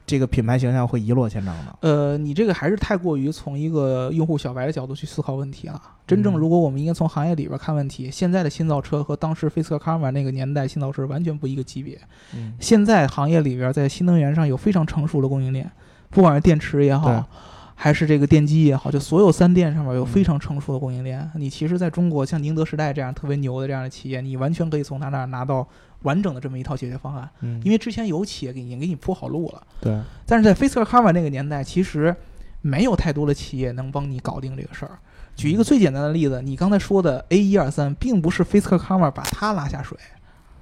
[0.07, 1.79] 这个品牌形象会一落千丈的。
[1.81, 5.81] 呃，你这个还是太过于从一个用户小白的角度去思考问题了。
[6.07, 11.99] 真正嗯如果我们应该从行业里边看问题，现在的新造车和当时菲斯克卡玛那个年代新造车完全不一个级别。
[12.35, 15.71] 嗯，现在行业里边在新能源上有非常成熟的供应链，
[16.11, 17.27] 不管是电池也好，
[17.75, 21.31] 还是这个电机也好，就所有三电上面有嗯非常成熟的供应链。
[21.37, 25.67] 你其实在中国像宁德时代这样特别牛的这样的企业，你完全可以从他那儿拿到
[26.05, 29.63] 完整的这么一套解决方案，嗯因为之前有企业给已经给你铺好路了。
[29.81, 32.15] 对，但是在 f a c e c a r m a 那个年代，其实
[32.63, 34.99] 没有太多的企业能帮你搞定这个事儿。
[35.37, 39.99] 举一个最简单的例子，你刚才说的 A 一二三，并不是 f a c e c a r m a 把它拉下水，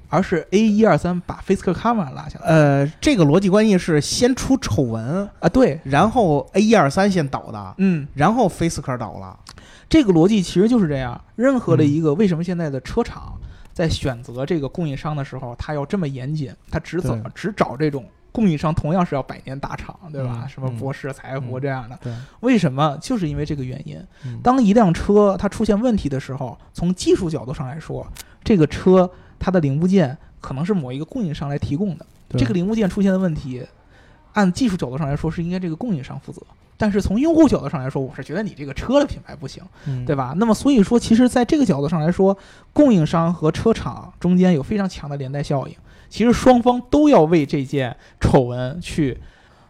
[0.09, 2.47] 而是 A 一二三把 Fisker Karma 拉下来。
[2.47, 9.39] 呃，这个逻辑关系是先出丑闻，啊，对，然后 A 一二三先倒的，嗯，然后菲斯科倒了。
[9.89, 11.19] 这个逻辑其实就是这样。
[11.37, 13.39] 任何的嗯一个为什么现在的车厂
[13.73, 20.43] 在选择这个供应商的时候，他要这么严谨，他只怎么只找这种供应商，同样是要百年大厂，对吧？
[20.45, 21.99] 嗯什么嗯博士、财富嗯这样的。
[22.03, 22.97] 对，为什么？
[23.01, 23.99] 就是因为这个原因。
[24.25, 28.07] 嗯当一辆车它出现问题的时候，从技术角度上来说，
[28.45, 32.07] 这个车它的零部件可能是某一个供应商来提供的。
[32.31, 33.67] 这个零部件出现的问题，
[34.33, 36.41] 按技术角度上来说是应该这个供应商负责。
[36.83, 40.35] 但是从用户角度上来说，我是觉得你这个车的品牌不行，嗯对吧？
[40.37, 42.37] 那么所以说，其实在这个角度上来说，
[42.73, 45.77] 供应商和车厂中间有非常强的连带效应。
[46.09, 49.17] 其实双方都要为这件丑闻去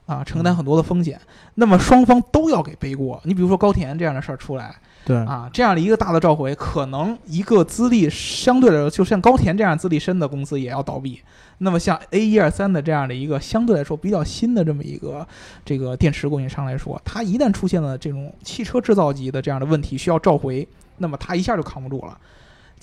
[0.06, 1.20] 啊承担很多的风险，
[1.56, 3.20] 那么双方都要给背锅。
[3.24, 11.20] 你比如说高田这样的事儿出来，对啊，这样的一个大的召回，可能一个资历相对来说，就像高田这样资历深的公司也要倒闭。
[11.58, 15.26] 那么像 A 一二三的这样的一个相对来说比较新的这么一个
[15.64, 20.66] 这个电池供应商来说，它一旦出现了这种汽车制造级的这样的问题需要召回，
[20.98, 22.18] 那么它一下就扛不住了。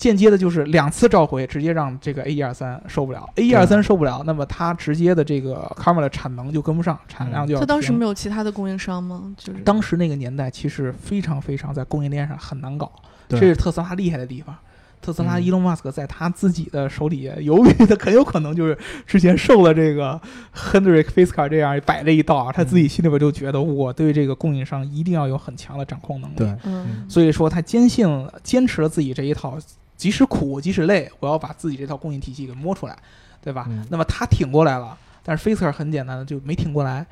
[0.00, 9.30] 间接的就是两次召回，直接让这个 A 一二三受不了，A 一二三受不了，那么它直接的这个 Karma 的产能就跟不上，产量就要他当时没有其他的供应商吗？
[9.36, 12.90] 就是当时那个年代其实非常非常在供应链上很难搞，
[13.28, 14.56] 这是特斯拉厉害的地方。
[15.02, 20.20] 特斯拉嗯伊隆马斯克在他自己的手里，由于他很有可能就是之前受了这个
[20.54, 26.36] Hendrik Fisker 这样摆了一道啊，他自己心里边就觉得我对这个供应商一定要有很强的掌控能力。
[26.36, 29.56] 对，嗯，所以说他坚信了坚持了自己这一套，
[30.00, 32.96] 即使苦即使累，我要把自己这套供应体系给摸出来，
[33.42, 33.66] 对吧？
[33.68, 37.06] 嗯那么他挺过来了，但是 Fisker 很简单的就没挺过来。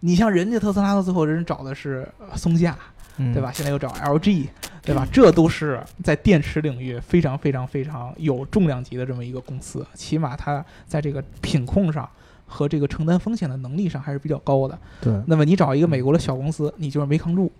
[0.00, 2.78] 你像人家特斯拉到最后人找的是呃松下，
[3.18, 3.52] 嗯对吧？？
[3.52, 4.48] 现在又找 LG，
[4.80, 5.06] 对吧？
[5.12, 12.08] 这都是在电池领域非常非常非常有重量级的这么一个公司，起码它在这个品控上
[12.46, 14.78] 和这个承担风险的能力上还是比较高的。
[15.02, 17.52] 对，那么你找一个美国的小公司，你就是没扛住，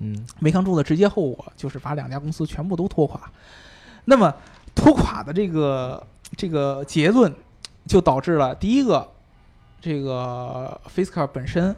[0.00, 3.20] 嗯没扛住的直接后果就是把两家公司全部都拖垮。
[4.10, 4.34] 那么
[4.74, 6.04] 拖垮的这个
[6.36, 7.32] 这个结论，
[7.86, 9.08] 就导致了第一个，
[9.80, 11.74] 这个 Fisker 本身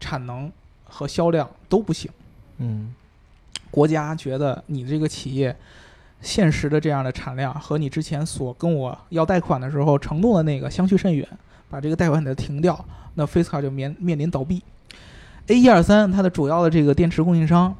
[0.00, 0.50] 产能
[0.84, 2.10] 和销量都不行。
[2.58, 2.92] 嗯
[3.70, 5.54] 国家觉得你这个企业
[6.20, 11.28] 现实的这样的产量和你之前所跟我要贷款的时候承诺的那个相去甚远，
[11.70, 14.60] 把这个贷款给它停掉，那 Fisker 就面面临倒闭。
[15.46, 17.76] A 一二三它的主要的这个电池供应商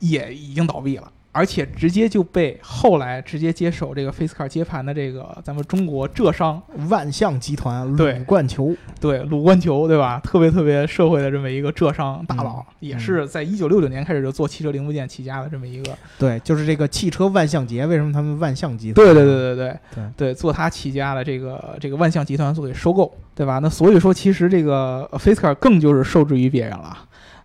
[0.00, 1.12] 也已经倒闭了。
[1.38, 10.20] 而且直接就被后来直接接手这个 Fisker 接盘的这个咱们中国浙商万象集团对鲁冠球，对鲁冠球，对吧？
[10.24, 19.06] 特别特别社会的这么一个浙商大佬，嗯也是在一九六九年开始就做汽车零部件起家的这么一个对，就是这个汽车万象节，为什么他们万象集团？
[19.06, 23.60] 对对对对对对对，做他起家的这个这个万象集团所给收购，对吧？
[23.60, 26.98] 那所以说，其实这个 Fisker 更就是受制于别人了。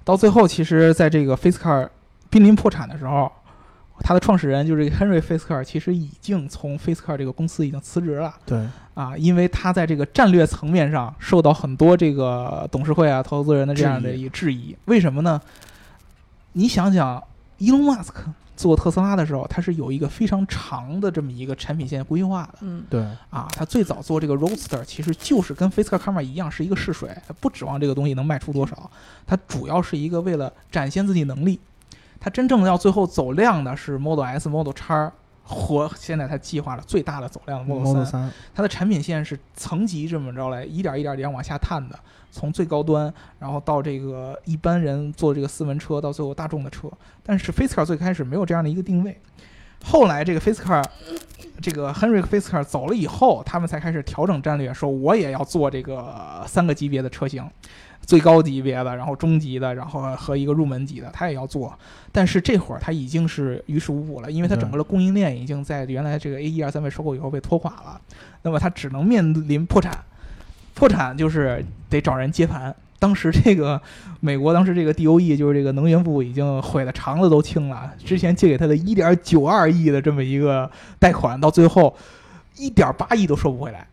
[0.04, 1.88] 到最后，其实在这个 Fisker
[2.30, 3.32] 濒临破产的时候，
[4.04, 14.76] 他的创始人就是这个 Henry Fisker，其实已经从 Fisker 这个公司已经辞职了对啊，因为他在这个战略层面上受到很多这个董事会啊、投资人的这样的质疑一个质疑。
[14.86, 15.42] 为什么呢？
[16.52, 17.24] 你想想，
[17.58, 22.60] 伊隆马斯克做特斯拉的时候，他是有一个非常长的这么一个产品线规划的。
[22.62, 28.92] 嗯对啊，他最早做这个 Roadster，其实就是跟 Fisker Karma 一样，是一个试水，他不指望这个东西能卖出多少，
[29.26, 31.58] 他主要是一个为了展现自己能力。
[32.24, 35.12] 它真正要最后走量的是 Model S、Model X
[35.44, 38.06] 和现在它计划的最大的走量的 Model 3。
[38.06, 42.00] 三，它的产品线是层级这么着来，一点一点点往下探的，
[42.32, 46.90] 从最高端，然后到这个一般人坐这个四门车，到最后大众的车。
[47.22, 49.20] 但是 Fisker 最开始没有这样的一个定位，
[49.84, 50.82] 后来这个 Fisker，
[51.62, 57.46] 这个 Henrik Fisker 走了以后，他们才开始调整战略，说我也要做这个三个级别的车型。
[58.06, 61.74] 最高级别的，然后中级的，然后和一个入门级的，他也要做。
[62.12, 68.00] 但是这会儿他已经是于事无补了，因为他整个的供应链已经在原来这个 A 一二三被收购以后被拖垮了。
[68.44, 69.98] 那么他只能面临破产，
[70.74, 72.76] 破产就是得找人接盘。
[73.00, 73.82] 当时这个
[74.22, 81.96] 美国当时这个 DOE 就是这个能源部已经悔得肠子都青了，之前借给他的1.92亿的这么一个贷款，到最后
[82.58, 83.88] 1.8亿都收不回来，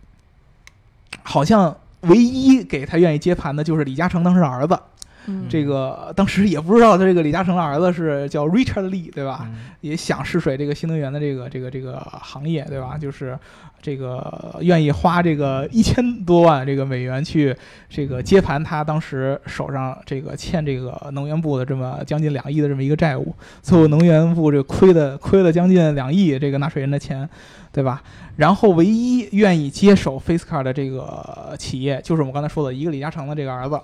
[1.25, 4.79] 好像唯一给他愿意接盘的就是李嘉诚当时的儿子。
[5.27, 9.41] 嗯这个当时也不知道他这个李嘉诚的儿子是叫 Richard Lee，对吧？
[9.45, 12.99] 嗯也想试水这个新能源的这个这个这个行业，对吧？
[12.99, 13.39] 就是
[13.81, 17.57] 这个愿意花这个一千多万这个美元去
[17.89, 27.27] 这个接盘他当时手上这个欠这个能源部的这么将近两亿的这么一个债务，最后能源部这亏的亏了将近两亿这个纳税人的钱，
[27.73, 28.03] 对吧？
[28.37, 33.81] 然后唯一愿意接手 FaceCar 的这个企业，就是我们刚才说的一个李嘉诚的这个儿子，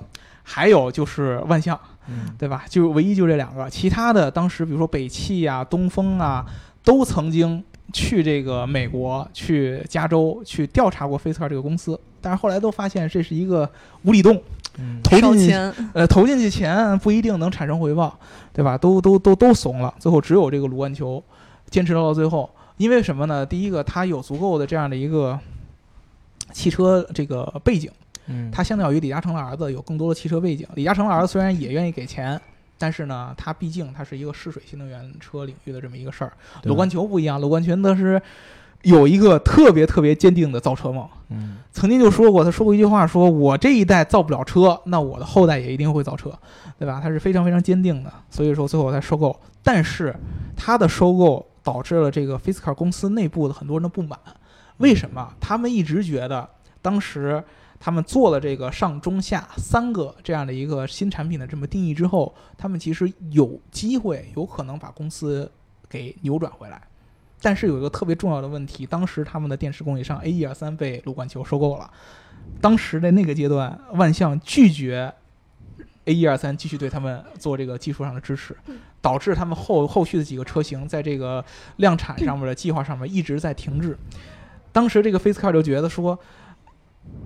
[0.47, 1.79] 还有就是万象。
[2.09, 2.65] 嗯对吧？
[2.69, 6.47] 就唯一就这两个，其他的当时比如说北汽啊、东风啊，
[6.85, 7.61] 都曾经
[7.93, 13.69] 去这个美国、去加州去调查过 FaceCar 这个公司，但是后来都发现这是一个
[14.05, 14.41] 无底洞，
[14.79, 15.53] 嗯投进去，
[15.95, 18.17] 呃投进去钱不一定能产生回报，
[18.53, 18.79] 对吧？
[18.79, 21.21] 都都都都怂了，最后只有这个卢冠球
[21.71, 23.45] 坚持到了最后，因为什么呢？
[23.45, 25.37] 第一个，他有足够的这样的一个
[26.53, 27.91] 汽车这个背景。
[28.27, 30.67] 嗯他相较于李嘉诚的儿子有更多的汽车背景。
[30.75, 32.41] 李嘉诚的儿子虽然也愿意给钱，
[32.79, 36.33] 但是呢，他毕竟他是一个试水新能源车领域的这么一个事儿。
[36.63, 38.21] 对罗冠球不一样，罗冠球他是
[38.83, 41.09] 有一个特别特别坚定的造车梦。
[41.31, 46.33] 嗯曾经就说过，他说过一句话，说我这一代造不了车，那我的后代也一定会造车，
[46.79, 47.01] 对吧？
[47.03, 49.39] 他是非常非常坚定的，所以说最后才收购。
[49.63, 50.15] 但是
[50.57, 54.19] 他的收购导致了这个 Fisker 公司内部的很多人的不满。
[54.79, 55.35] 为什么？
[55.41, 56.49] 他们一直觉得
[56.81, 57.43] 当时
[57.79, 65.51] 他们做了这个上中下三个这样的一个新产品的这么定义之后，他们其实有机会有可能把公司
[65.89, 66.81] 给扭转回来。
[67.43, 71.89] 但是有一个特别重要的问题，当时他们的电池供应商 A 一二三被卢冠球收购了。
[72.61, 75.13] 当时的那个阶段，万象拒绝
[76.07, 78.57] A 一二三继续对他们做这个技术上的支持，
[79.03, 81.45] 导致他们后后续的几个车型在这个
[81.77, 83.97] 量产上面的计划上面一直在停滞。
[84.73, 86.19] 当时这个 FaceCar 就觉得说，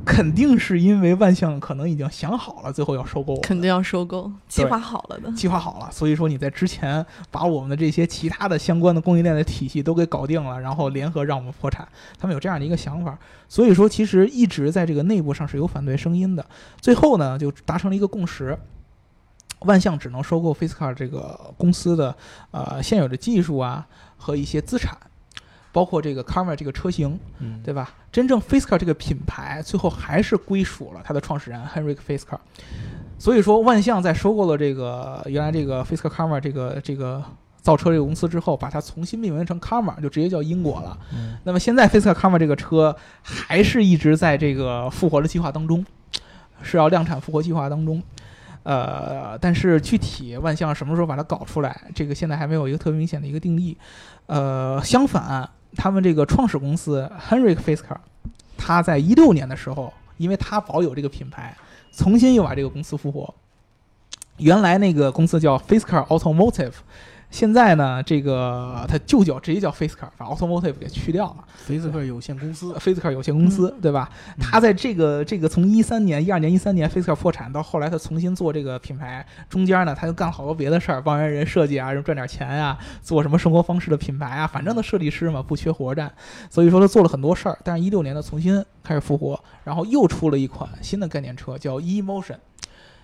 [0.05, 3.41] 肯定是因为万象可能已经想好了，最后要收购我。
[3.41, 5.31] 肯定要收购，计划好了的。
[5.33, 11.87] 计划好了，所以说你在之前把我们的这些其他的相关的供应链的体系都给搞定了，然后联合让我们破产，
[12.19, 13.17] 他们有这样的一个想法。
[13.47, 16.45] 所以说，其实一直在这个内部上是有反对声音的。
[16.81, 18.59] 最后呢，就达成了一个共识，
[19.61, 22.17] 万象只能收购 FaceCar 这个公司的
[22.51, 24.97] 呃现有的技术啊和一些资产，
[25.73, 27.95] 包括这个 Karma 这个车型，嗯对吧？
[28.11, 32.39] 真正 Fisker 这个品牌，最后还是归属了它的创始人 Henrik Fisker。
[33.19, 37.23] 所以说，万象在收购了这个原来这个 Fisker Karma 这个这个
[37.61, 40.99] 造车这个公司之后，把它重新命名成 Karma，就直接叫英国了。
[41.13, 45.85] 嗯那么现在 Fisker Karma 这个车还是一直在这个复活的计划当中，
[46.63, 48.03] 是要量产复活计划当中。
[48.63, 53.77] 呃，但是具体万象什么时候把它搞出来，这个现在还没有一个特别明显的一个定义。
[54.27, 57.97] 呃，相反，他们这个创始公司 Henry Fisker，
[58.57, 61.57] 他在一六年的时候，因为他保有这个品牌，
[61.93, 63.33] 重新又把这个公司复活。
[64.39, 66.73] 原来那个公司叫 Fisker Automotive，
[67.31, 71.45] 现在呢，这个他就叫直接叫 FaceCar，把 Automotive 给去掉了。
[71.67, 74.11] Fisker 有限公司，FaceCar 有限公司，对吧？
[74.37, 86.13] 嗯他在这个这个从一三年、一二年、一三年 FaceCar 破产到后来他重新做这个品牌，中间呢他又干了好多别的事儿，帮人人设计啊，人赚点钱啊、做什么生活方式的品牌啊，反正他设计师嘛，不缺活干，
[86.51, 87.57] 所以说他做了很多事儿。
[87.63, 92.37] 但是，一六年呢重新开始复活，然后又出了一款新的概念车，叫 eMotion。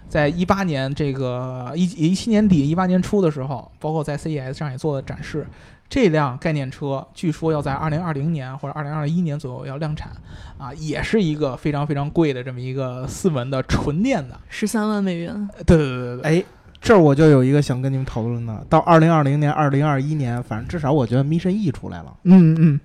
[0.08, 5.46] 在一八年这个一一七年底、一八年初的时候，包括在 CES 上也做了展示。
[5.88, 10.10] 这辆概念车据说要在二零二零年或者二零二一年左右要量产，
[10.58, 14.36] 啊，也是一个非常非常贵的这么一个四门的纯电的。
[14.48, 16.44] 十三万美元，呃对对对对对，哎，
[16.80, 22.12] 这儿我就有一个想跟你们讨论的，到二零二零年、二零二一年，反正至少我觉得 Mission E 出来了。
[22.24, 22.80] 嗯嗯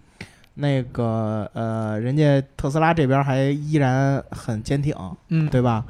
[0.54, 4.94] 那个呃，人家特斯拉这边还依然很坚挺，
[5.30, 5.84] 嗯，对吧？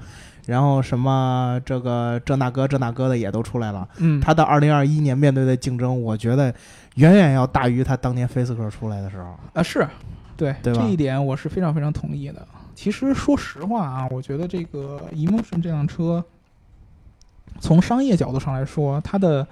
[0.52, 3.88] 然后什么这个这那个这那个的也都出来了。
[4.00, 6.54] 嗯，他到二零二一年面对的竞争，我觉得
[6.96, 9.34] 远远要大于他当年菲斯克出来的时候。
[9.54, 9.88] 啊是，
[10.36, 12.46] 对对吧这一点我是非常非常同意的。
[12.76, 16.22] 其实说实话啊，我觉得这个 Emotion 这辆车，
[17.62, 19.48] 从商业角度上来说，它的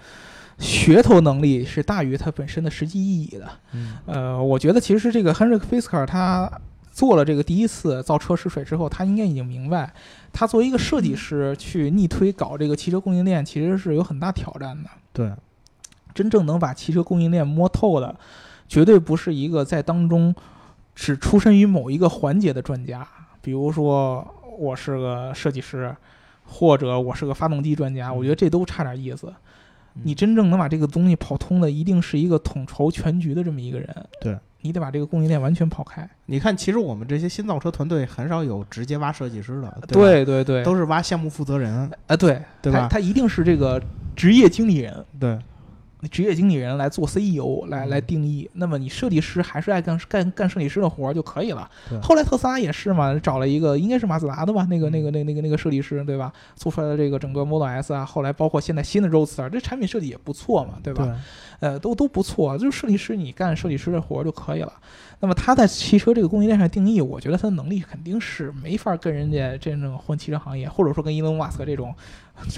[0.59, 3.49] 噱头能力是大于它本身的实际意义的。
[3.71, 6.51] 嗯呃，我觉得其实这个 Henrik Fisker 他
[6.99, 9.93] 做了这个第一次造车试水之后，他应该已经明白，
[10.33, 14.89] 他作为一个设计师去逆推搞这个汽车供应链，其实是有很大挑战的。
[15.13, 15.31] 对，
[16.13, 18.13] 真正能把汽车供应链摸透的，
[18.67, 20.35] 绝对不是一个在当中
[20.93, 23.07] 只出身于某一个环节的专家。
[23.41, 25.95] 比如说，我是个设计师，
[26.43, 29.27] 或者我是个发动机专家，我觉得这都差点意思。
[29.95, 34.07] 嗯你真正能把这个东西跑通的，一定是一个统筹全局的这么一个人。
[34.21, 36.07] 对，你得把这个供应链完全抛开。
[36.25, 39.77] 你看，其实我们这些新造车团队很少有直接挖设计师的，吧？
[39.87, 42.81] 对对对，都是挖项目负责人，啊，对对吧？
[42.81, 43.81] 他他一定是这个
[44.15, 45.39] 职业经理人，对
[46.07, 48.49] 职业经理人来做 CEO 来嗯来定义。
[48.53, 51.69] 那么你设计师还是爱干干干设计师的活儿就可以了。
[52.01, 56.31] 后来特斯拉也是嘛，找了一个应该是马自达的吧，那个那嗯个那个那个那个设计师对吧？
[56.55, 61.03] 做出来的这个整个 Model S 啊，后来包括现在新的 Roadster，这产品设计也不错嘛，对吧？
[61.05, 61.13] 对
[61.59, 64.71] 呃，都都不错，就是设计师你干设计师的活儿就可以了。
[65.19, 71.93] 那么他在汽车这个供应链上定义，我觉得他的能力肯定是没法跟人家真正混汽车行业，或者说跟伊隆马斯克这种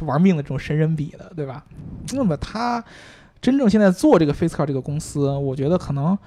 [0.05, 1.65] 玩命的这种神人比的，对吧？
[2.13, 2.83] 那么他
[3.41, 6.17] 真正现在做这个 FaceCar 这个公司，我觉得可能，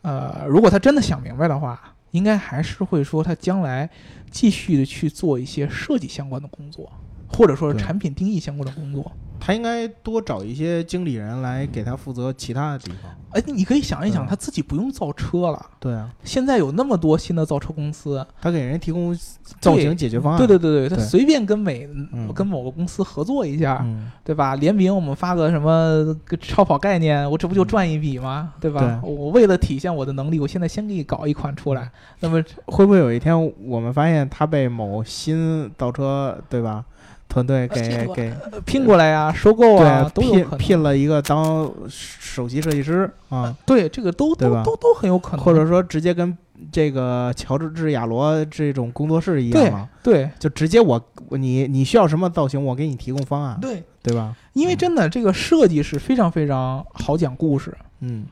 [0.00, 3.88] 呃，如果他真的想明白的话，应该还是会说他将来
[4.30, 6.90] 继续的去做一些设计相关的工作，
[7.28, 9.12] 或者说是产品定义相关的工作。
[9.38, 13.12] 他应该多找一些经理人来给他负责其他的地方。
[13.32, 15.66] 哎，你可以想一想，他自己不用造车了。
[15.80, 19.16] 对啊，现在有那么多新的造车公司，他给人提供
[19.60, 20.38] 造型解决方案。
[20.38, 24.54] 对对对对，他随便跟美、嗯跟某个公司合作一下，嗯，对吧？
[24.56, 28.54] 联名我们发个什么个超跑概念，我这不就嗯赚一笔吗？
[28.60, 29.00] 对吧？
[29.02, 36.84] 我为了体现我的能力，我现在先给你搞一款出来，那么会不会有一天我们发现他被某新造车对吧
[37.32, 40.10] 团队给 给呃拼过来呀、收购啊。
[40.14, 45.44] 聘聘了一个当首席设计师啊，对，这个都对吧都都都很有可能。
[45.44, 46.36] 或者说直接跟
[46.70, 54.36] 这个乔治治亚罗这种工作室一样嘛，对就直接我你你需要什么造型，我给你提供方案，对，对吧？
[54.52, 57.86] 因为真的这个设计是非常非常好讲故事，嗯，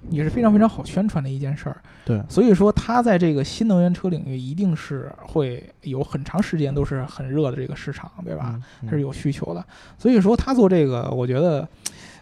[0.08, 1.80] 也是非常非常好宣传的一件事儿。
[2.04, 8.60] 对，所以说，它在这个新能源车领域一定是会有很长时间都是很热的这个市场，对吧？
[8.82, 8.88] 嗯？
[8.88, 9.64] 它是有需求的。
[9.96, 11.68] 所以说，他做这个，我觉得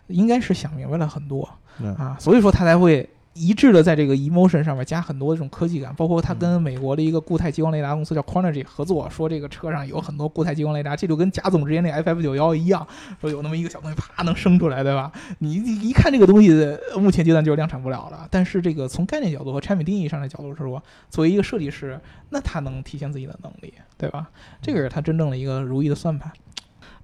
[0.08, 1.48] 应该是想明白了很多
[1.80, 3.08] 嗯啊，所以说他才会。
[3.34, 12.86] 一致的在这个 emotion 上面加很多这种科技感，包括他嗯跟美国的一个固态激光雷达公司叫 Quanergy 合作，说这个车上有很多固态激光雷达，这就跟贾总之前那 FF 九幺一样，
[13.20, 15.12] 说有那么一个小东西啪能生出来，对吧？
[15.38, 16.50] 你你一看这个东西，
[16.92, 18.26] 呃目前阶段就是量产不了了。
[18.30, 22.00] 但是这个从概念角度和产品定义上的角度是说，作为一个设计师，
[22.30, 24.28] 那他能体现自己的能力，对吧？
[24.60, 26.32] 这个是他真正的一个如意的算盘。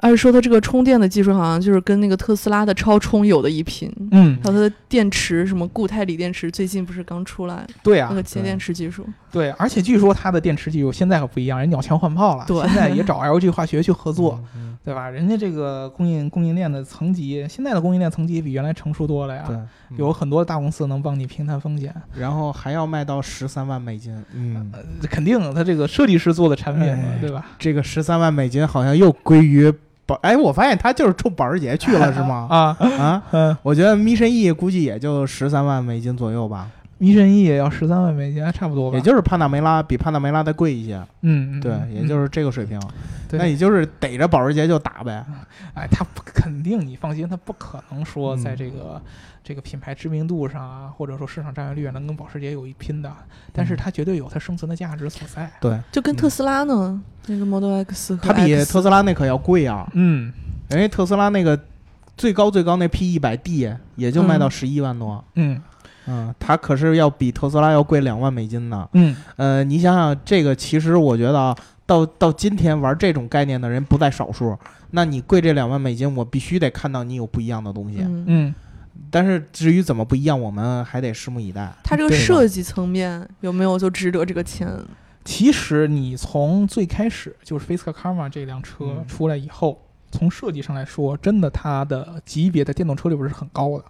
[0.05, 9.07] 而且说它这个充电的技术好像就是跟那个特斯拉的超充有的一拼，嗯还有它的电池什么固态锂电池，最近不是刚出来对啊那，个节电池技术？
[9.33, 15.09] 对，而且据说它的电池技术现在可不一样，人鸟枪换炮了，对现在也找 LG 化学去合作，嗯，对吧？
[15.09, 19.45] 人家这个供应供应链的层级，现在的供应链层级比原来成熟多了呀。
[19.47, 27.47] 对，嗯有很多大公司能帮你平摊风险，然后还要卖到十三万美金，嗯，呃肯定它这个设计师做的产品嘛，哎对吧？
[27.59, 29.73] 这个十三万美金好像又归于
[30.07, 32.47] 保，哎，我发现他就是冲保时捷去了，是吗？
[32.51, 36.69] 啊，啊，嗯，我觉得 Mission E 估计也就十三万美金左右吧，
[37.05, 38.97] 迷神 E 也要十三万美金，还差不多吧？
[38.97, 42.81] 也就是帕纳梅拉比帕纳梅拉再贵一些，嗯，嗯对，嗯也就是这个水平。
[43.29, 45.25] 对那也就是逮着保时捷就打呗，
[45.75, 49.01] 哎，他不肯定，你放心，他不可能说嗯在这个、
[49.43, 53.13] 这个品牌知名度上啊，或者说市场占有率啊能跟保时捷有一拼的，
[53.53, 55.51] 但是嗯它绝对有它生存的价值所在。
[55.61, 60.33] 对，就跟特斯拉呢，那个 Model X 和它比 X 特斯拉那可要贵啊，嗯，
[60.69, 61.59] 人家特斯拉那个
[62.17, 65.61] 最高最高那 P 一百 D 也就卖到嗯十一万多，嗯
[66.07, 68.89] 嗯，它可是要比特斯拉要贵两万美金呢。
[68.93, 74.57] 嗯，呃，你想想，这个其实我觉得啊，到到今天玩这种概念的人不在少数。
[74.91, 77.99] 那你贵这两万美金，我必须得看到你有不一样的东西。
[78.01, 78.55] 嗯，嗯，
[79.11, 81.73] 但是至于怎么不一样，我们还得拭目以待。
[81.83, 84.69] 它这个设计层面有没有就值得这个钱？
[85.25, 89.81] 其实你从最开始就是 Fisker Karma 这辆车嗯出来以后，
[90.13, 93.85] 从设计上来说，真的它的级别在电动车里边是很高的，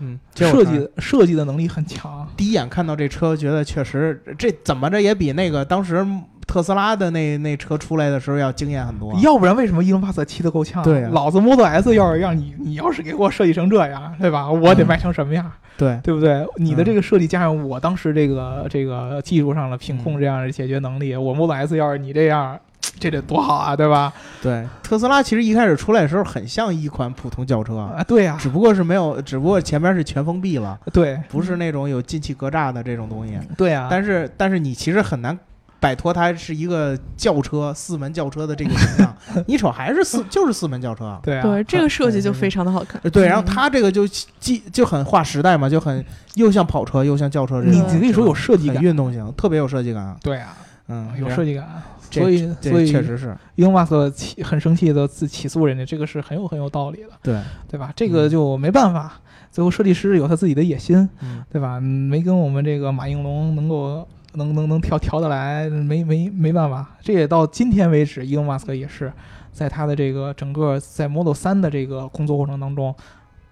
[0.00, 2.26] 嗯，设计设计的能力很强。
[2.36, 6.06] 第一眼看到这车，觉得确实这怎么着也比那个当时
[6.46, 9.14] 特斯拉的那那车出来的时候要惊艳很多。
[9.20, 10.82] 要不然为什么伊隆马斯克气得够呛？
[10.82, 14.50] 对啊老子 Model S 要是让你，你要是给我设计成这样，对吧？
[14.50, 15.50] 我得嗯卖成什么样？
[15.76, 16.44] 对，对不对？
[16.56, 22.58] 你的嗯这个设计加上我当时这个这个技术上的品控嗯这样的解决能力，我 Model S 要是你这样，
[22.98, 24.12] 这得多好啊，对吧？
[24.42, 33.38] 对，特斯拉其实一开始出来的时候很像一款普通轿车，啊，对呀、只不过是没有，只不过前面是全封闭了，对不是那种有进气格栅的这种东西。
[33.56, 35.38] 对呀、但是但是你其实很难
[35.80, 41.16] 摆脱它是一个轿车四门轿车的这个形象，你瞅还是四就是四门轿车。
[41.22, 43.00] 对啊、对，这个设计就非常的好看。
[43.04, 50.16] 呃对，然后嗯它这个就既就很划时代嘛，就很又像跑车又像轿车这种，你你可以说有设计感，运动型，特别有设计感。
[50.20, 50.56] 对啊、
[50.88, 51.64] 嗯，有设计感。
[52.10, 57.92] 这所以所以确实是伊隆马斯克起很生气的自起诉人家，这个是很有很有道理的，对，对吧？
[57.94, 59.20] 这个就没办法。
[59.50, 61.78] 最后设计师有他自己的野心，嗯对吧？
[61.78, 66.96] 嗯没跟我们这个马应龙能够能能能调调得来，没没没办法。
[67.00, 69.10] 这也到今天为止，伊隆马斯克也是
[69.50, 72.94] 在他的这个整个在 Model 三的这个工作过程当中，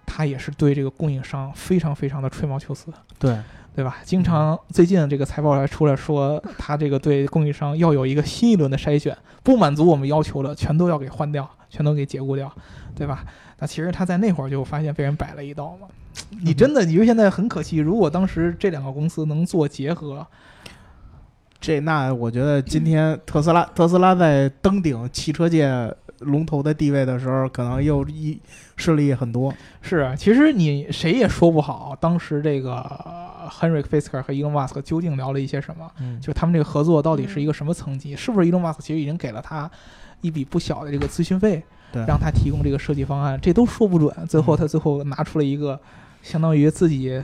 [0.04, 2.92] 他也是对这个供应商非常非常的吹毛求疵。
[3.18, 3.36] 对，
[3.76, 3.98] 对吧？
[4.04, 12.50] 经常最近这个财报还出来说，他这个对供应商要有一个新一轮的筛选，不满足我们要求的，全都要给换掉，全都给解雇掉，
[12.94, 13.22] 对吧？
[13.58, 15.86] 那其实他在那会儿就发现被人摆了一道嘛。
[16.42, 20.26] 你真的，你说现在很可惜，如果当时这两个公司能做结合，
[21.60, 28.38] 这那我觉得今天特斯拉特斯拉在登顶汽车界龙头的地位的时候，可能又一
[28.76, 29.52] 势力很多。
[29.82, 35.90] 是啊，其实你谁也说不好，当时这个呃 Henry Fisker 和 Elon Musk 究竟聊了一些什么。
[36.00, 38.16] 嗯就他们这个合作到底是一个什么层级？
[38.16, 39.70] 是不是 Elon Musk 其实已经给了他
[40.22, 41.62] 一笔不小的这个咨询费，
[41.92, 43.38] 对让他提供这个设计方案？
[43.40, 44.10] 这都说不准。
[44.26, 45.78] 最后嗯他最后拿出了一个
[46.22, 47.22] 相当于自己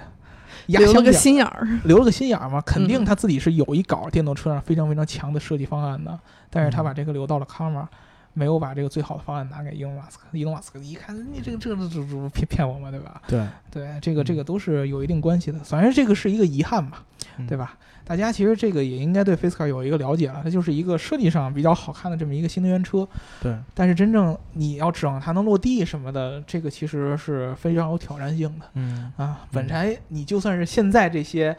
[0.66, 1.66] 压留了个心眼儿。
[1.84, 6.18] 留了个心眼儿嘛，肯定嗯他自己是有一稿电动车上非常非常强的设计方案的，
[6.50, 7.86] 但是他把这个留到了 Karma。
[8.34, 13.22] 没有把这个最好的方案拿给伊隆马斯克，伊隆马斯克一看，你这个这个这这骗骗我嘛，对吧？
[13.26, 16.98] 对，对，这个这嗯个都是有一定关系的，反正这个是一个遗憾嘛，
[17.38, 17.76] 嗯对吧？
[18.04, 23.06] 大家其实这个也应该对 Fisker 有一个了解了，它就是一个设计上比较好看的这么一个新能源车，
[23.40, 29.46] 对，但是真正你要指望它能落地什么的，这个其实是非常有挑战性的嗯啊。
[29.52, 31.56] 本来，你就算是现在这些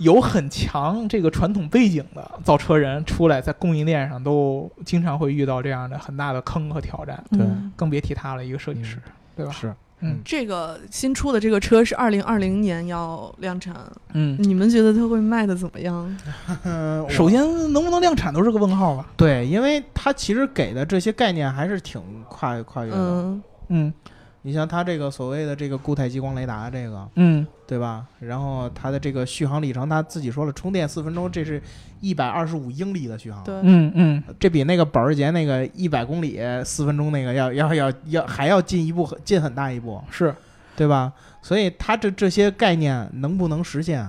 [0.00, 8.98] 有很强这个传统背景的造车人出来，在供应链上都经常会遇到这样的很大的坑和挑战，对嗯更别提他了，一个设计师，
[9.36, 9.52] 对吧？
[9.52, 13.74] 是，嗯这个新出的这个车是二零二零年要量产，
[14.14, 14.36] 嗯。
[14.40, 16.16] 你们觉得它会卖的怎么样？
[16.64, 17.42] 嗯， 首先，
[17.72, 19.06] 能不能量产都是个问号吧？
[19.16, 22.96] 对，因为它其实给的这些概念还是挺跨跨越的。
[22.96, 23.94] 嗯嗯
[24.42, 28.04] 你像它这个所谓的这个固态激光雷达，这个嗯对吧？
[28.20, 31.62] 然后它的这个续航里程，它自己说了，充电四分钟，这是
[32.00, 33.44] 一百二十五英里的续航。
[33.44, 40.34] 对，嗯嗯，这比那个保时捷那个一百公里四分钟那个要要要要还要进一步很进很大一步，是
[40.74, 41.12] 对吧？
[41.42, 44.08] 所以它这这些概念能不能实现？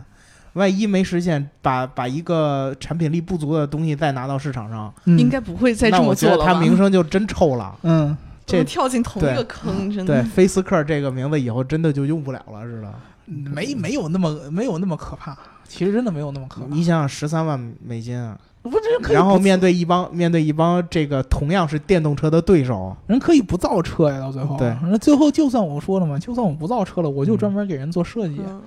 [0.53, 6.53] 万一没实现，把把一个产品力不足的东西再拿到市场上，应该不会再那这么我觉得它？
[6.55, 7.77] 名声就真臭了。
[7.84, 8.15] 嗯
[8.45, 12.93] 这跳进同一个坑，真的对，菲斯克这个名字以后真的就用不了了是的。
[13.25, 15.37] 没没有那么没有那么可怕，
[15.67, 16.67] 其实真的没有那么可怕。
[16.67, 28.41] 你想想，十三万美金啊，不这可以然后面对一帮面对一帮这个同样是电动车的对手，人可以不造车呀，到最后对那最后就算我说了嘛，就算我不造车了，我就嗯专门给人做设计。
[28.45, 28.61] 嗯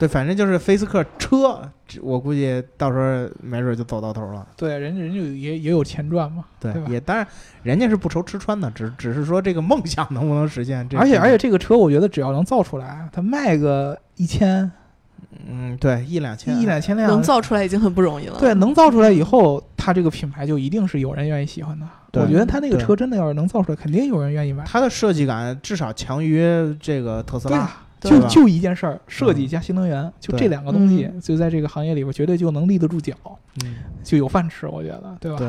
[0.00, 1.60] 对，反正就是菲斯克车，
[2.00, 4.46] 我估计到时候没准就走到头了。
[4.56, 7.26] 对，人家人家也也有钱赚嘛，对，对也当然
[7.62, 10.88] 人家是不愁吃穿的，只只是说这个梦想能不能实现。
[10.96, 14.72] 而且而且这个车，我觉得只要能造出来，它卖个一千
[15.46, 18.38] 嗯，对，一两千，一两千辆，能造出来已经很不容易了。
[18.40, 21.86] 对，能造出来以后，它这个品牌就一定是有人愿意喜欢的。
[22.14, 24.64] 我觉得它那个车真的要是能造出来，肯定有人愿意买。
[24.64, 27.70] 它的设计感至少强于这个特斯拉。
[28.00, 31.20] 就就一件事儿，设计加新能源，就这两个东西，嗯。
[31.20, 33.14] 就在这个行业里边绝对就能立得住脚，
[33.64, 35.38] 嗯，就有饭吃，我觉得，对吧？
[35.38, 35.48] 对，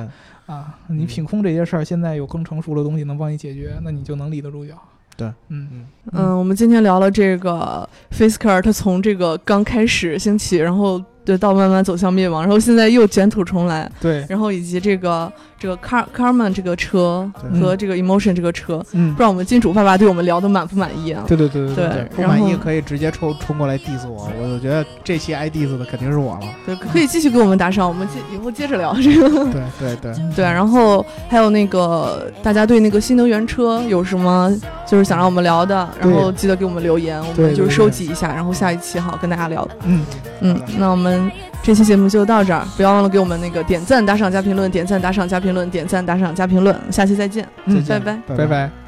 [0.54, 4.74] 啊，你嗯品控这些事儿，现在有更成熟的东西能帮你解决，那你就能立得住脚。
[5.16, 5.68] 对，嗯。
[5.72, 5.86] 嗯。
[6.12, 15.32] 嗯，我们今天聊了这个 Fisker，它从这个刚开始兴起，然后对到慢慢走向灭亡，然后现在又卷土重来，对，然后以及这个
[15.62, 21.24] 这个 Car Carman 这个车和这个 Emotion 这个车，嗯不知，道我们金主爸爸对我们聊的满不满意啊？
[21.28, 26.42] 对对对对对，不满意可以直接冲冲过来 diss 我，我就觉得这期挨 diss 的肯定是我了。
[26.66, 29.30] 对，可以继续给我们打赏，我们接以后接着聊 这个。
[29.52, 34.52] 对对对，对，然后还有那个大家对那个新能源车有什么
[34.88, 39.68] 就是想让我们聊的，然后记得给我们留言，我们就是收集一下，然后下一期好跟大家聊。
[39.84, 40.04] 嗯，
[40.42, 41.32] 嗯，那我们
[41.64, 48.36] 这期节目就到这儿，不要忘了给我们那个点赞、打赏加评论，点赞、打赏加评论，点赞、打赏加评论，下期再见，嗯再见拜拜。
[48.36, 48.81] 拜拜。